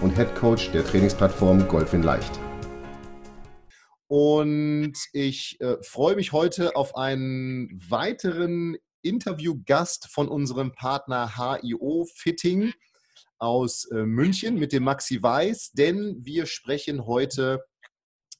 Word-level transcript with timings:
und 0.00 0.16
Head 0.16 0.34
Coach 0.34 0.70
der 0.72 0.84
Trainingsplattform 0.84 1.66
Golf 1.68 1.92
in 1.92 2.02
Leicht. 2.02 2.38
Und 4.08 4.94
ich 5.12 5.60
äh, 5.60 5.76
freue 5.82 6.16
mich 6.16 6.32
heute 6.32 6.76
auf 6.76 6.96
einen 6.96 7.80
weiteren 7.88 8.76
Interviewgast 9.02 10.08
von 10.08 10.28
unserem 10.28 10.72
Partner 10.72 11.36
HIO 11.36 12.06
Fitting 12.14 12.72
aus 13.38 13.86
äh, 13.90 14.04
München 14.04 14.58
mit 14.58 14.72
dem 14.72 14.84
Maxi 14.84 15.22
Weiß, 15.22 15.72
denn 15.72 16.24
wir 16.24 16.46
sprechen 16.46 17.06
heute 17.06 17.64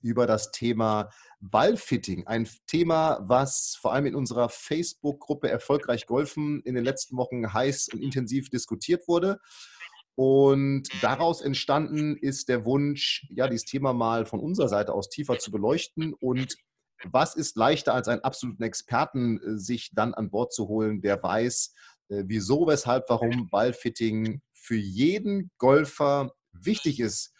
über 0.02 0.27
das 0.27 0.52
Thema 0.52 1.11
Ballfitting. 1.41 2.27
Ein 2.27 2.48
Thema, 2.66 3.19
was 3.23 3.77
vor 3.80 3.92
allem 3.92 4.06
in 4.06 4.14
unserer 4.14 4.48
Facebook-Gruppe 4.48 5.50
Erfolgreich 5.50 6.06
Golfen 6.06 6.61
in 6.62 6.75
den 6.75 6.84
letzten 6.84 7.16
Wochen 7.16 7.52
heiß 7.52 7.88
und 7.92 8.02
intensiv 8.02 8.48
diskutiert 8.50 9.09
wurde. 9.09 9.41
Und 10.16 10.88
daraus 11.02 11.43
entstanden 11.43 12.16
ist 12.16 12.48
der 12.48 12.65
Wunsch, 12.65 13.27
ja, 13.31 13.48
dieses 13.48 13.67
Thema 13.67 13.92
mal 13.92 14.25
von 14.25 14.41
unserer 14.41 14.69
Seite 14.69 14.95
aus 14.95 15.11
tiefer 15.11 15.39
zu 15.39 15.50
beleuchten. 15.50 16.14
Und 16.14 16.56
was 17.05 17.36
ist 17.36 17.56
leichter 17.56 17.92
als 17.92 18.08
einen 18.08 18.23
absoluten 18.23 18.62
Experten, 18.62 19.39
äh, 19.39 19.58
sich 19.58 19.91
dann 19.92 20.14
an 20.14 20.31
Bord 20.31 20.55
zu 20.55 20.69
holen, 20.69 21.03
der 21.03 21.23
weiß, 21.23 21.75
äh, 22.08 22.25
wieso, 22.27 22.67
weshalb, 22.67 23.05
warum 23.08 23.50
Ballfitting 23.50 24.41
für 24.55 24.77
jeden 24.77 25.50
Golfer 25.58 26.33
wichtig 26.53 26.98
ist. 26.98 27.33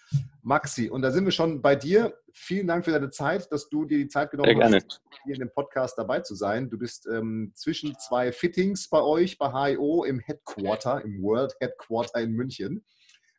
Maxi, 0.43 0.89
und 0.89 1.03
da 1.03 1.11
sind 1.11 1.25
wir 1.25 1.33
schon 1.33 1.61
bei 1.63 1.75
dir. 1.75 2.17
Vielen 2.33 2.67
Dank 2.67 2.85
für 2.85 2.93
deine 2.93 3.11
Zeit, 3.11 3.51
dass 3.51 3.69
du 3.69 3.85
dir 3.85 3.99
die 3.99 4.09
Zeit 4.09 4.31
genommen 4.31 4.63
hast, 4.63 5.01
hier 5.25 5.35
in 5.35 5.41
dem 5.41 5.51
Podcast 5.51 5.99
dabei 5.99 6.21
zu 6.21 6.35
sein. 6.35 6.71
Du 6.71 6.79
bist 6.79 7.07
ähm, 7.07 7.53
zwischen 7.55 7.97
zwei 7.99 8.31
Fittings 8.31 8.89
bei 8.89 9.01
euch, 9.01 9.39
bei 9.39 9.51
HIO 9.51 10.05
im 10.05 10.21
Headquarter, 10.21 11.03
im 11.05 11.23
World 11.23 11.55
Headquarter 11.61 12.21
in 12.21 12.33
München. 12.33 12.85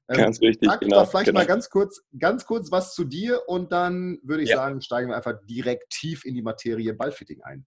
Ähm, 0.10 0.18
ganz 0.18 0.42
richtig, 0.42 0.70
sag 0.70 0.82
genau. 0.82 1.02
Doch 1.02 1.10
vielleicht 1.10 1.26
genau. 1.26 1.40
mal 1.40 1.46
ganz 1.46 1.70
kurz, 1.70 2.02
ganz 2.18 2.46
kurz 2.46 2.72
was 2.72 2.94
zu 2.94 3.04
dir 3.04 3.42
und 3.48 3.72
dann 3.72 4.20
würde 4.24 4.44
ich 4.44 4.50
ja. 4.50 4.58
sagen, 4.58 4.82
steigen 4.82 5.10
wir 5.10 5.18
einfach 5.18 5.40
direkt 5.46 5.90
tief 5.92 6.26
in 6.26 6.34
die 6.34 6.42
Materie 6.42 6.94
Ballfitting 6.94 7.42
ein. 7.44 7.66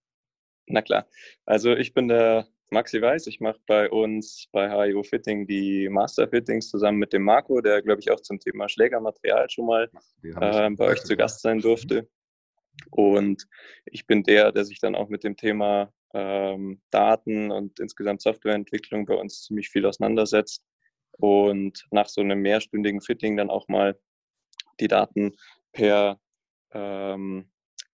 Na 0.67 0.83
klar. 0.83 1.07
Also 1.45 1.73
ich 1.73 1.95
bin 1.95 2.09
der 2.09 2.47
Maxi 2.71 3.03
Weiß. 3.03 3.27
Ich 3.27 3.41
mache 3.41 3.61
bei 3.67 3.91
uns 3.91 4.47
bei 4.53 4.71
HIO 4.71 5.03
Fitting 5.03 5.47
die 5.47 5.89
Master 5.89 6.29
Fittings 6.29 6.71
zusammen 6.71 6.99
mit 6.99 7.13
dem 7.13 7.23
Marco, 7.23 7.61
der, 7.61 7.83
glaube 7.83 8.01
ich, 8.01 8.11
auch 8.11 8.21
zum 8.21 8.39
Thema 8.39 8.69
Schlägermaterial 8.69 9.51
schon 9.51 9.67
mal 9.67 9.91
äh, 10.23 10.71
bei 10.71 10.87
euch 10.87 11.03
zu 11.03 11.17
Gast 11.17 11.43
sein 11.43 11.61
durfte. 11.61 12.09
Und 12.91 13.47
ich 13.85 14.07
bin 14.07 14.23
der, 14.23 14.53
der 14.53 14.65
sich 14.65 14.81
dann 14.81 14.95
auch 14.95 15.09
mit 15.09 15.25
dem 15.25 15.37
Thema 15.37 15.93
ähm, 16.15 16.81
Daten 16.91 17.51
und 17.51 17.79
insgesamt 17.81 18.23
Softwareentwicklung 18.23 19.05
bei 19.05 19.15
uns 19.15 19.43
ziemlich 19.43 19.69
viel 19.69 19.87
auseinandersetzt 19.87 20.65
und 21.19 21.87
nach 21.91 22.09
so 22.09 22.21
einem 22.21 22.41
mehrstündigen 22.41 23.01
Fitting 23.01 23.37
dann 23.37 23.51
auch 23.51 23.69
mal 23.69 23.99
die 24.81 24.89
Daten 24.89 25.37
per 25.73 26.19
ähm, 26.73 27.51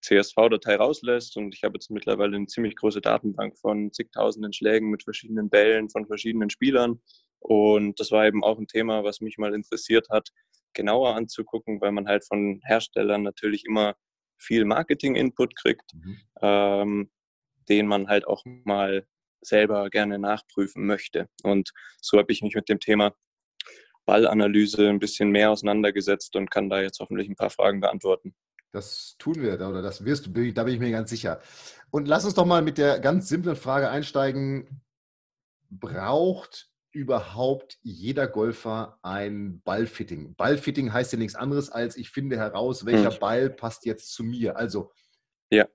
CSV-Datei 0.07 0.77
rauslässt. 0.77 1.37
Und 1.37 1.55
ich 1.55 1.65
habe 1.65 1.75
jetzt 1.75 1.91
mittlerweile 1.91 2.37
eine 2.37 2.47
ziemlich 2.47 2.77
große 2.77 3.01
Datenbank 3.01 3.59
von 3.59 3.93
zigtausenden 3.93 4.53
Schlägen 4.53 4.91
mit 4.91 5.03
verschiedenen 5.03 5.51
Bällen 5.51 5.91
von 5.91 6.07
verschiedenen 6.07 6.51
Spielern. 6.51 7.01
Und 7.41 7.99
das 8.01 8.11
war 8.13 8.27
eben 8.27 8.45
auch 8.45 8.59
ein 8.59 8.69
Thema, 8.69 9.05
was 9.05 9.21
mich 9.21 9.37
mal 9.39 9.55
interessiert 9.55 10.09
hat, 10.11 10.31
genauer 10.73 11.15
anzugucken, 11.15 11.81
weil 11.81 11.93
man 11.93 12.07
halt 12.07 12.25
von 12.25 12.61
Herstellern 12.65 13.23
natürlich 13.23 13.65
immer 13.65 13.95
viel 14.39 14.65
Marketing-Input 14.65 15.57
kriegt, 15.57 15.95
mhm. 15.95 16.19
ähm, 16.43 17.11
den 17.69 17.87
man 17.87 18.09
halt 18.09 18.27
auch 18.27 18.45
mal 18.65 19.07
selber 19.41 19.91
gerne 19.91 20.19
nachprüfen 20.19 20.87
möchte. 20.87 21.29
Und 21.43 21.73
so 22.01 22.19
habe 22.19 22.33
ich 22.33 22.43
mich 22.43 22.55
mit 22.55 22.69
dem 22.69 22.81
Thema 22.81 23.15
Ballanalyse 24.05 24.89
ein 24.89 24.99
bisschen 24.99 25.31
mehr 25.31 25.51
auseinandergesetzt 25.51 26.37
und 26.37 26.51
kann 26.51 26.71
da 26.71 26.81
jetzt 26.81 27.01
hoffentlich 27.01 27.29
ein 27.29 27.37
paar 27.37 27.51
Fragen 27.51 27.81
beantworten. 27.81 28.35
Das 28.77 29.17
tun 29.19 29.37
wir 29.37 29.55
oder 29.55 29.81
das 29.81 30.05
wirst 30.05 30.27
du, 30.27 30.53
da 30.53 30.65
bin 30.65 30.75
ich 30.75 30.81
mir 30.81 30.91
ganz 30.91 31.09
sicher. 31.09 31.41
Und 31.91 32.07
lass 32.07 32.27
uns 32.27 32.35
doch 32.35 32.45
mal 32.45 32.61
mit 32.61 32.77
der 32.77 33.01
ganz 33.01 33.27
simplen 33.27 33.57
Frage 33.57 33.89
einsteigen. 33.89 34.83
Braucht 35.71 36.69
überhaupt 36.93 37.79
jeder 37.81 38.27
Golfer 38.27 38.99
ein 39.01 39.63
Ballfitting? 39.63 40.35
Ballfitting 40.35 40.93
heißt 40.93 41.11
ja 41.11 41.19
nichts 41.19 41.37
anderes 41.37 41.71
als, 41.71 41.97
ich 41.97 42.11
finde 42.11 42.37
heraus, 42.37 42.85
welcher 42.85 43.13
hm. 43.13 43.19
Ball 43.19 43.49
passt 43.49 43.87
jetzt 43.87 44.13
zu 44.13 44.25
mir. 44.25 44.59
Also, 44.59 44.93
ja. 45.51 45.67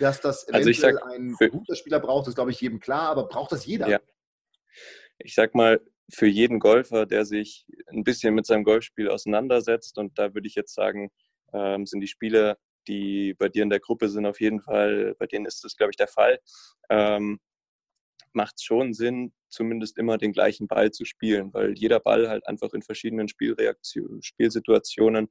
dass 0.00 0.20
das 0.20 0.48
eventuell 0.48 0.98
also 0.98 0.98
sag, 0.98 1.12
ein 1.12 1.50
guter 1.52 1.76
Spieler 1.76 2.00
braucht, 2.00 2.26
ist, 2.26 2.34
glaube 2.34 2.50
ich, 2.50 2.60
jedem 2.60 2.80
klar, 2.80 3.10
aber 3.10 3.28
braucht 3.28 3.52
das 3.52 3.64
jeder? 3.64 3.88
Ja. 3.88 4.00
Ich 5.18 5.36
sag 5.36 5.54
mal, 5.54 5.80
für 6.10 6.26
jeden 6.26 6.58
Golfer, 6.58 7.06
der 7.06 7.24
sich 7.24 7.64
ein 7.86 8.02
bisschen 8.02 8.34
mit 8.34 8.44
seinem 8.44 8.64
Golfspiel 8.64 9.08
auseinandersetzt, 9.08 9.98
und 9.98 10.18
da 10.18 10.34
würde 10.34 10.48
ich 10.48 10.56
jetzt 10.56 10.74
sagen, 10.74 11.12
ähm, 11.54 11.86
sind 11.86 12.00
die 12.00 12.08
Spieler, 12.08 12.58
die 12.88 13.34
bei 13.34 13.48
dir 13.48 13.62
in 13.62 13.70
der 13.70 13.80
Gruppe 13.80 14.08
sind, 14.08 14.26
auf 14.26 14.40
jeden 14.40 14.60
Fall, 14.60 15.14
bei 15.18 15.26
denen 15.26 15.46
ist 15.46 15.64
das, 15.64 15.76
glaube 15.76 15.90
ich, 15.90 15.96
der 15.96 16.08
Fall. 16.08 16.38
Ähm, 16.90 17.40
macht 18.32 18.54
es 18.56 18.64
schon 18.64 18.92
Sinn, 18.92 19.32
zumindest 19.48 19.96
immer 19.96 20.18
den 20.18 20.32
gleichen 20.32 20.66
Ball 20.66 20.90
zu 20.90 21.04
spielen, 21.04 21.54
weil 21.54 21.78
jeder 21.78 22.00
Ball 22.00 22.28
halt 22.28 22.46
einfach 22.46 22.72
in 22.74 22.82
verschiedenen 22.82 23.28
Spielsituationen 23.28 25.28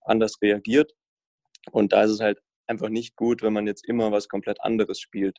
anders 0.00 0.40
reagiert. 0.40 0.92
Und 1.70 1.92
da 1.92 2.04
ist 2.04 2.12
es 2.12 2.20
halt 2.20 2.40
einfach 2.66 2.88
nicht 2.88 3.16
gut, 3.16 3.42
wenn 3.42 3.52
man 3.52 3.66
jetzt 3.66 3.86
immer 3.86 4.12
was 4.12 4.28
komplett 4.28 4.60
anderes 4.62 5.00
spielt. 5.00 5.38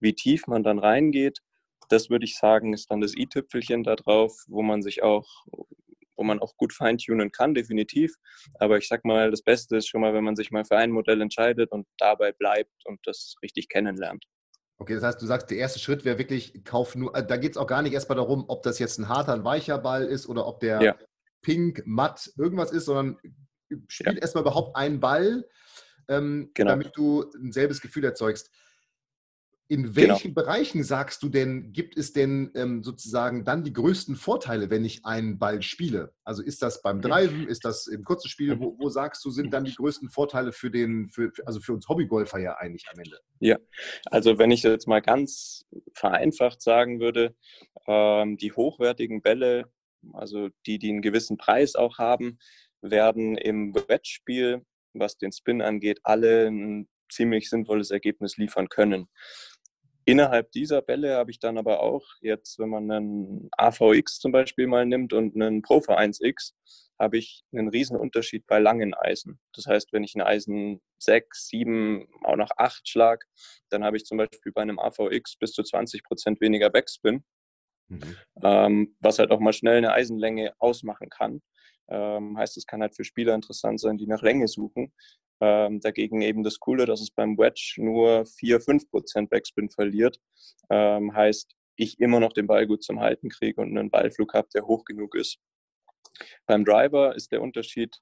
Wie 0.00 0.14
tief 0.14 0.46
man 0.46 0.62
dann 0.62 0.78
reingeht, 0.78 1.40
das 1.88 2.10
würde 2.10 2.24
ich 2.24 2.36
sagen, 2.36 2.72
ist 2.72 2.90
dann 2.90 3.00
das 3.00 3.14
i-Tüpfelchen 3.14 3.84
da 3.84 3.96
drauf, 3.96 4.44
wo 4.48 4.62
man 4.62 4.82
sich 4.82 5.02
auch 5.02 5.44
wo 6.16 6.24
man 6.24 6.40
auch 6.40 6.56
gut 6.56 6.72
feintunen 6.72 7.30
kann, 7.30 7.54
definitiv. 7.54 8.14
Aber 8.58 8.78
ich 8.78 8.88
sag 8.88 9.04
mal, 9.04 9.30
das 9.30 9.42
Beste 9.42 9.76
ist 9.76 9.88
schon 9.88 10.00
mal, 10.00 10.14
wenn 10.14 10.24
man 10.24 10.36
sich 10.36 10.50
mal 10.50 10.64
für 10.64 10.76
ein 10.76 10.90
Modell 10.90 11.20
entscheidet 11.20 11.72
und 11.72 11.86
dabei 11.98 12.32
bleibt 12.32 12.74
und 12.84 13.00
das 13.04 13.34
richtig 13.42 13.68
kennenlernt. 13.68 14.24
Okay, 14.78 14.94
das 14.94 15.02
heißt, 15.02 15.22
du 15.22 15.26
sagst, 15.26 15.50
der 15.50 15.58
erste 15.58 15.78
Schritt 15.78 16.04
wäre 16.04 16.18
wirklich, 16.18 16.62
kauf 16.64 16.96
nur, 16.96 17.14
äh, 17.16 17.26
da 17.26 17.36
geht 17.38 17.52
es 17.52 17.56
auch 17.56 17.66
gar 17.66 17.82
nicht 17.82 17.94
erstmal 17.94 18.16
darum, 18.16 18.44
ob 18.48 18.62
das 18.62 18.78
jetzt 18.78 18.98
ein 18.98 19.08
harter, 19.08 19.32
ein 19.32 19.44
weicher 19.44 19.78
Ball 19.78 20.04
ist 20.04 20.28
oder 20.28 20.46
ob 20.46 20.60
der 20.60 20.82
ja. 20.82 20.96
pink, 21.40 21.82
matt, 21.86 22.30
irgendwas 22.36 22.72
ist, 22.72 22.84
sondern 22.84 23.18
spiel 23.88 24.14
ja. 24.14 24.20
erstmal 24.20 24.42
überhaupt 24.42 24.76
einen 24.76 25.00
Ball, 25.00 25.48
ähm, 26.08 26.50
genau. 26.52 26.70
damit 26.70 26.92
du 26.94 27.24
ein 27.36 27.52
selbes 27.52 27.80
Gefühl 27.80 28.04
erzeugst. 28.04 28.50
In 29.68 29.82
genau. 29.82 29.96
welchen 29.96 30.34
genau. 30.34 30.42
Bereichen 30.42 30.84
sagst 30.84 31.22
du 31.24 31.28
denn, 31.28 31.72
gibt 31.72 31.96
es 31.96 32.12
denn 32.12 32.52
ähm, 32.54 32.84
sozusagen 32.84 33.44
dann 33.44 33.64
die 33.64 33.72
größten 33.72 34.14
Vorteile, 34.14 34.70
wenn 34.70 34.84
ich 34.84 35.04
einen 35.04 35.38
Ball 35.38 35.60
spiele? 35.60 36.14
Also 36.22 36.42
ist 36.42 36.62
das 36.62 36.82
beim 36.82 37.00
Driven, 37.00 37.48
ist 37.48 37.64
das 37.64 37.88
im 37.88 38.04
kurzen 38.04 38.28
Spiel? 38.28 38.54
Mhm. 38.54 38.60
Wo, 38.60 38.78
wo 38.78 38.88
sagst 38.88 39.24
du, 39.24 39.30
sind 39.30 39.52
dann 39.52 39.64
die 39.64 39.74
größten 39.74 40.08
Vorteile 40.08 40.52
für 40.52 40.70
den, 40.70 41.10
für, 41.10 41.32
also 41.46 41.58
für 41.60 41.72
uns 41.72 41.88
Hobbygolfer 41.88 42.38
ja 42.38 42.56
eigentlich 42.58 42.86
am 42.92 43.00
Ende? 43.00 43.18
Ja, 43.40 43.58
also 44.06 44.38
wenn 44.38 44.52
ich 44.52 44.62
jetzt 44.62 44.86
mal 44.86 45.02
ganz 45.02 45.66
vereinfacht 45.94 46.62
sagen 46.62 47.00
würde, 47.00 47.34
ähm, 47.88 48.36
die 48.36 48.52
hochwertigen 48.52 49.20
Bälle, 49.20 49.64
also 50.12 50.48
die, 50.66 50.78
die 50.78 50.90
einen 50.90 51.02
gewissen 51.02 51.38
Preis 51.38 51.74
auch 51.74 51.98
haben, 51.98 52.38
werden 52.82 53.36
im 53.36 53.74
Wettspiel, 53.74 54.64
was 54.94 55.18
den 55.18 55.32
Spin 55.32 55.60
angeht, 55.60 55.98
alle 56.04 56.46
ein 56.46 56.88
ziemlich 57.10 57.50
sinnvolles 57.50 57.90
Ergebnis 57.90 58.36
liefern 58.36 58.68
können. 58.68 59.08
Innerhalb 60.08 60.52
dieser 60.52 60.82
Bälle 60.82 61.16
habe 61.16 61.32
ich 61.32 61.40
dann 61.40 61.58
aber 61.58 61.80
auch 61.80 62.06
jetzt, 62.20 62.60
wenn 62.60 62.68
man 62.68 62.88
einen 62.88 63.48
AVX 63.58 64.20
zum 64.20 64.30
Beispiel 64.30 64.68
mal 64.68 64.86
nimmt 64.86 65.12
und 65.12 65.34
einen 65.34 65.62
Pro 65.62 65.78
V1X, 65.78 66.52
habe 66.96 67.18
ich 67.18 67.42
einen 67.52 67.68
riesen 67.68 67.96
Unterschied 67.96 68.46
bei 68.46 68.60
langen 68.60 68.94
Eisen. 68.94 69.40
Das 69.52 69.66
heißt, 69.66 69.92
wenn 69.92 70.04
ich 70.04 70.14
ein 70.14 70.22
Eisen 70.22 70.80
6, 71.00 71.48
7, 71.48 72.06
auch 72.22 72.36
noch 72.36 72.50
8 72.56 72.88
schlag, 72.88 73.24
dann 73.68 73.82
habe 73.82 73.96
ich 73.96 74.04
zum 74.04 74.18
Beispiel 74.18 74.52
bei 74.52 74.62
einem 74.62 74.78
AVX 74.78 75.36
bis 75.38 75.52
zu 75.52 75.64
20 75.64 76.04
Prozent 76.04 76.40
weniger 76.40 76.70
Backspin, 76.70 77.24
mhm. 77.88 78.16
ähm, 78.42 78.96
was 79.00 79.18
halt 79.18 79.32
auch 79.32 79.40
mal 79.40 79.52
schnell 79.52 79.78
eine 79.78 79.92
Eisenlänge 79.92 80.54
ausmachen 80.60 81.10
kann. 81.10 81.42
Ähm, 81.88 82.36
heißt, 82.36 82.56
es 82.56 82.66
kann 82.66 82.80
halt 82.80 82.96
für 82.96 83.04
Spieler 83.04 83.34
interessant 83.34 83.80
sein, 83.80 83.98
die 83.98 84.06
nach 84.06 84.22
Länge 84.22 84.48
suchen. 84.48 84.92
Ähm, 85.40 85.80
dagegen 85.80 86.22
eben 86.22 86.42
das 86.42 86.58
Coole, 86.58 86.86
dass 86.86 87.00
es 87.00 87.10
beim 87.10 87.36
Wedge 87.36 87.74
nur 87.76 88.24
4-5% 88.24 89.28
Backspin 89.28 89.70
verliert. 89.70 90.18
Ähm, 90.70 91.14
heißt, 91.14 91.54
ich 91.76 92.00
immer 92.00 92.20
noch 92.20 92.32
den 92.32 92.46
Ball 92.46 92.66
gut 92.66 92.82
zum 92.82 93.00
Halten 93.00 93.28
kriege 93.28 93.60
und 93.60 93.76
einen 93.76 93.90
Ballflug 93.90 94.34
habe, 94.34 94.48
der 94.54 94.66
hoch 94.66 94.84
genug 94.84 95.14
ist. 95.14 95.38
Beim 96.46 96.64
Driver 96.64 97.14
ist 97.14 97.32
der 97.32 97.42
Unterschied 97.42 98.00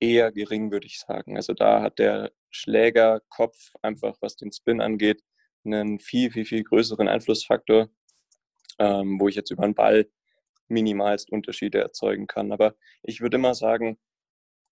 eher 0.00 0.32
gering, 0.32 0.72
würde 0.72 0.86
ich 0.86 0.98
sagen. 0.98 1.36
Also 1.36 1.52
da 1.52 1.82
hat 1.82 1.98
der 1.98 2.32
Schlägerkopf 2.50 3.72
einfach, 3.82 4.16
was 4.20 4.36
den 4.36 4.52
Spin 4.52 4.80
angeht, 4.80 5.22
einen 5.64 6.00
viel, 6.00 6.30
viel, 6.30 6.44
viel 6.44 6.64
größeren 6.64 7.06
Einflussfaktor, 7.06 7.88
ähm, 8.78 9.20
wo 9.20 9.28
ich 9.28 9.36
jetzt 9.36 9.50
über 9.50 9.64
den 9.64 9.74
Ball 9.74 10.08
minimalst 10.68 11.30
Unterschiede 11.30 11.80
erzeugen 11.80 12.26
kann. 12.26 12.52
Aber 12.52 12.74
ich 13.02 13.20
würde 13.20 13.36
immer 13.36 13.54
sagen, 13.54 13.98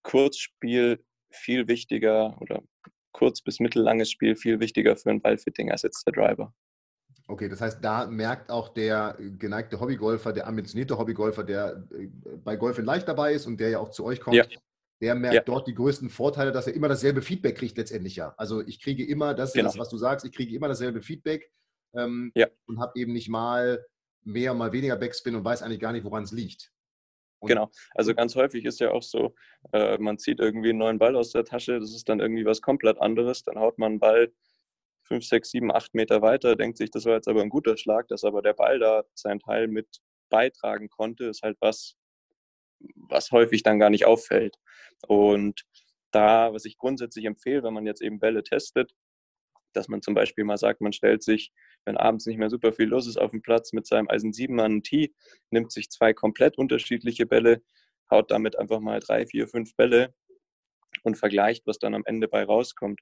Kurzspiel 0.03 1.05
viel 1.31 1.69
wichtiger 1.69 2.41
oder 2.41 2.63
kurz- 3.13 3.43
bis 3.43 3.61
mittellanges 3.61 4.11
Spiel 4.11 4.37
viel 4.37 4.61
wichtiger 4.61 4.97
für 4.97 5.11
ein 5.11 5.21
Ballfitting 5.21 5.71
als 5.71 5.83
jetzt 5.83 6.07
der 6.07 6.13
Driver. 6.13 6.55
Okay, 7.31 7.49
das 7.49 7.61
heißt, 7.61 7.79
da 7.85 8.07
merkt 8.07 8.51
auch 8.51 8.71
der 8.71 9.17
geneigte 9.39 9.79
Hobbygolfer, 9.81 10.33
der 10.33 10.49
ambitionierte 10.49 10.99
Hobbygolfer, 10.99 11.45
der 11.45 11.87
äh, 11.93 12.09
bei 12.45 12.57
Golf 12.57 12.79
in 12.79 12.85
Leicht 12.85 13.07
dabei 13.07 13.35
ist 13.35 13.47
und 13.47 13.61
der 13.61 13.71
ja 13.71 13.79
auch 13.79 13.91
zu 13.91 14.05
euch 14.05 14.21
kommt, 14.21 14.37
ja. 14.37 14.45
der 15.01 15.15
merkt 15.15 15.35
ja. 15.35 15.43
dort 15.43 15.69
die 15.69 15.75
größten 15.75 16.11
Vorteile, 16.11 16.51
dass 16.51 16.67
er 16.67 16.75
immer 16.75 16.89
dasselbe 16.89 17.23
Feedback 17.23 17.57
kriegt 17.57 17.79
letztendlich 17.79 18.17
ja. 18.17 18.35
Also 18.37 18.67
ich 18.67 18.81
kriege 18.81 19.07
immer, 19.07 19.35
das 19.35 19.53
genau. 19.53 19.69
ist 19.69 19.75
das, 19.75 19.81
was 19.81 19.89
du 19.91 19.97
sagst, 19.97 20.27
ich 20.27 20.33
kriege 20.33 20.55
immer 20.55 20.67
dasselbe 20.67 21.03
Feedback 21.03 21.53
ähm, 21.95 22.33
ja. 22.35 22.49
und 22.67 22.81
habe 22.81 22.99
eben 22.99 23.13
nicht 23.13 23.29
mal 23.29 23.85
mehr, 24.25 24.55
mal 24.55 24.73
weniger 24.73 24.97
Backspin 24.97 25.35
und 25.35 25.45
weiß 25.45 25.63
eigentlich 25.63 25.81
gar 25.81 25.93
nicht, 25.93 26.05
woran 26.05 26.23
es 26.23 26.33
liegt. 26.33 26.73
Und 27.41 27.49
genau, 27.49 27.71
also 27.95 28.15
ganz 28.15 28.37
häufig 28.37 28.65
ist 28.67 28.81
ja 28.81 28.91
auch 28.91 29.03
so, 29.03 29.35
äh, 29.73 29.97
man 29.99 30.19
zieht 30.19 30.41
irgendwie 30.41 30.71
einen 30.71 30.79
neuen 30.79 30.99
Ball 30.99 31.17
aus 31.17 31.31
der 31.33 31.45
Tasche, 31.45 31.81
das 31.81 31.95
ist 31.95 32.09
dann 32.09 32.21
irgendwie 32.21 32.45
was 32.45 32.61
komplett 32.61 33.01
anderes, 33.01 33.43
dann 33.45 33.59
haut 33.59 33.79
man 33.79 33.93
einen 33.93 34.01
Ball 34.01 34.33
fünf, 35.05 35.25
sechs, 35.25 35.51
sieben, 35.51 35.73
acht 35.73 35.95
Meter 35.95 36.23
weiter, 36.23 36.55
denkt 36.55 36.77
sich, 36.77 36.91
das 36.91 37.07
war 37.07 37.15
jetzt 37.15 37.29
aber 37.29 37.41
ein 37.43 37.49
guter 37.49 37.77
Schlag, 37.77 38.09
dass 38.09 38.25
aber 38.25 38.43
der 38.43 38.53
Ball 38.53 38.79
da 38.79 39.05
seinen 39.15 39.41
Teil 39.41 39.69
mit 39.69 39.89
beitragen 40.29 40.89
konnte, 40.89 41.25
ist 41.25 41.43
halt 41.43 41.57
was, 41.61 41.97
was 42.95 43.33
häufig 43.33 43.63
dann 43.63 43.81
gar 43.81 43.91
nicht 43.91 44.05
auffällt. 44.05 44.57
Und 45.09 45.65
da, 46.13 46.53
was 46.53 46.65
ich 46.65 46.77
grundsätzlich 46.79 47.25
empfehle, 47.25 47.63
wenn 47.63 47.75
man 47.75 47.87
jetzt 47.87 48.03
eben 48.03 48.21
Bälle 48.21 48.43
testet, 48.43 48.93
dass 49.73 49.89
man 49.89 50.03
zum 50.03 50.15
Beispiel 50.15 50.45
mal 50.45 50.59
sagt, 50.59 50.81
man 50.81 50.93
stellt 50.93 51.23
sich, 51.23 51.53
wenn 51.85 51.97
abends 51.97 52.27
nicht 52.27 52.39
mehr 52.39 52.51
super 52.51 52.73
viel 52.73 52.89
los 52.89 53.07
ist 53.07 53.17
auf 53.17 53.31
dem 53.31 53.43
Platz, 53.43 53.73
mit 53.73 53.87
seinem 53.87 54.09
Eisen 54.09 54.33
7 54.33 54.59
an 54.61 54.73
einen 54.73 54.83
Tee, 54.83 55.15
nimmt 55.51 55.73
sich 55.73 55.91
zwei 55.91 56.13
komplett 56.13 56.59
unterschiedliche 56.59 57.27
Bälle, 57.27 57.63
haut 58.11 58.31
damit 58.31 58.59
einfach 58.59 58.81
mal 58.81 59.01
drei, 59.01 59.27
vier, 59.27 59.49
fünf 59.49 59.75
Bälle 59.77 60.15
und 61.03 61.17
vergleicht, 61.17 61.67
was 61.67 61.79
dann 61.79 61.95
am 61.95 62.05
Ende 62.05 62.29
bei 62.29 62.45
rauskommt. 62.45 63.01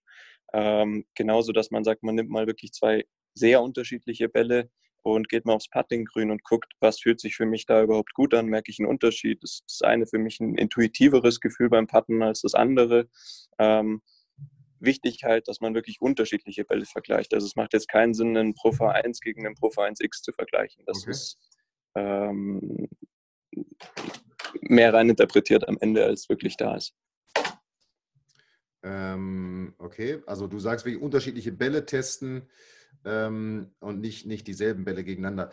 Ähm, 0.53 1.07
genauso, 1.15 1.53
dass 1.53 1.71
man 1.71 1.85
sagt, 1.85 2.03
man 2.03 2.15
nimmt 2.15 2.31
mal 2.31 2.47
wirklich 2.47 2.73
zwei 2.73 3.05
sehr 3.35 3.63
unterschiedliche 3.63 4.29
Bälle 4.29 4.71
und 5.03 5.29
geht 5.29 5.45
mal 5.45 5.55
aufs 5.55 5.71
Puttinggrün 5.71 6.31
und 6.31 6.45
guckt, 6.45 6.73
was 6.81 7.01
fühlt 7.01 7.21
sich 7.21 7.37
für 7.37 7.47
mich 7.47 7.67
da 7.67 7.83
überhaupt 7.83 8.15
gut 8.15 8.35
an, 8.35 8.47
merke 8.47 8.71
ich 8.71 8.79
einen 8.79 8.89
Unterschied. 8.89 9.43
Das 9.43 9.63
ist 9.67 9.85
eine 9.85 10.07
für 10.07 10.19
mich 10.19 10.41
ein 10.41 10.57
intuitiveres 10.57 11.41
Gefühl 11.41 11.69
beim 11.69 11.87
Putten 11.87 12.23
als 12.23 12.43
das 12.43 12.55
andere. 12.55 13.09
Ähm, 13.59 14.03
wichtig 14.81 15.25
halt, 15.25 15.49
dass 15.49 15.61
man 15.61 15.75
wirklich 15.75 16.01
unterschiedliche 16.01 16.65
Bälle 16.65 16.85
vergleicht. 16.85 17.35
Also 17.35 17.47
es 17.47 17.57
macht 17.57 17.73
jetzt 17.73 17.89
keinen 17.89 18.15
Sinn, 18.15 18.37
einen 18.37 18.55
Pro 18.55 18.71
V1 18.71 19.21
gegen 19.23 19.47
einen 19.47 19.55
Pro 19.55 19.69
V1X 19.69 20.23
zu 20.23 20.33
vergleichen. 20.33 20.85
Das 20.87 21.03
okay. 21.03 21.11
ist 21.11 21.39
ähm, 21.95 22.89
mehr 24.63 24.95
rein 24.95 25.11
interpretiert 25.11 25.69
am 25.69 25.79
Ende, 25.81 26.05
als 26.05 26.29
wirklich 26.29 26.57
da 26.57 26.77
ist. 26.77 26.95
Ähm, 28.83 29.75
okay, 29.79 30.23
also 30.27 30.47
du 30.47 30.59
sagst 30.59 30.85
wirklich 30.87 31.03
unterschiedliche 31.03 31.53
Bälle 31.53 31.85
testen 31.85 32.49
ähm, 33.05 33.75
und 33.81 34.01
nicht, 34.01 34.27
nicht 34.27 34.47
dieselben 34.47 34.85
Bälle 34.85 35.05
gegeneinander. 35.05 35.51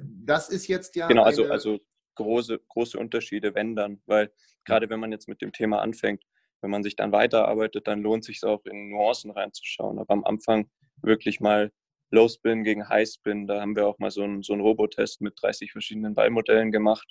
Das 0.00 0.48
ist 0.48 0.66
jetzt 0.66 0.96
ja. 0.96 1.06
Genau, 1.06 1.22
also, 1.22 1.46
also 1.46 1.78
große, 2.16 2.60
große 2.68 2.98
Unterschiede, 2.98 3.54
wenn 3.54 3.76
dann, 3.76 4.02
weil 4.06 4.32
gerade 4.64 4.90
wenn 4.90 5.00
man 5.00 5.12
jetzt 5.12 5.28
mit 5.28 5.40
dem 5.40 5.52
Thema 5.52 5.80
anfängt, 5.80 6.24
wenn 6.62 6.70
man 6.70 6.82
sich 6.82 6.96
dann 6.96 7.12
weiterarbeitet, 7.12 7.86
dann 7.86 8.02
lohnt 8.02 8.24
sich 8.24 8.42
auch 8.44 8.64
in 8.64 8.90
Nuancen 8.90 9.30
reinzuschauen. 9.30 9.98
Aber 9.98 10.14
am 10.14 10.24
Anfang 10.24 10.70
wirklich 11.02 11.40
mal 11.40 11.70
Low 12.10 12.28
Spin 12.28 12.64
gegen 12.64 12.88
High 12.88 13.08
Spin, 13.08 13.46
da 13.46 13.60
haben 13.60 13.74
wir 13.74 13.86
auch 13.86 13.98
mal 13.98 14.10
so 14.10 14.22
einen, 14.22 14.42
so 14.42 14.52
einen 14.52 14.62
Robotest 14.62 15.20
mit 15.20 15.34
30 15.40 15.72
verschiedenen 15.72 16.14
Ballmodellen 16.14 16.70
gemacht. 16.70 17.08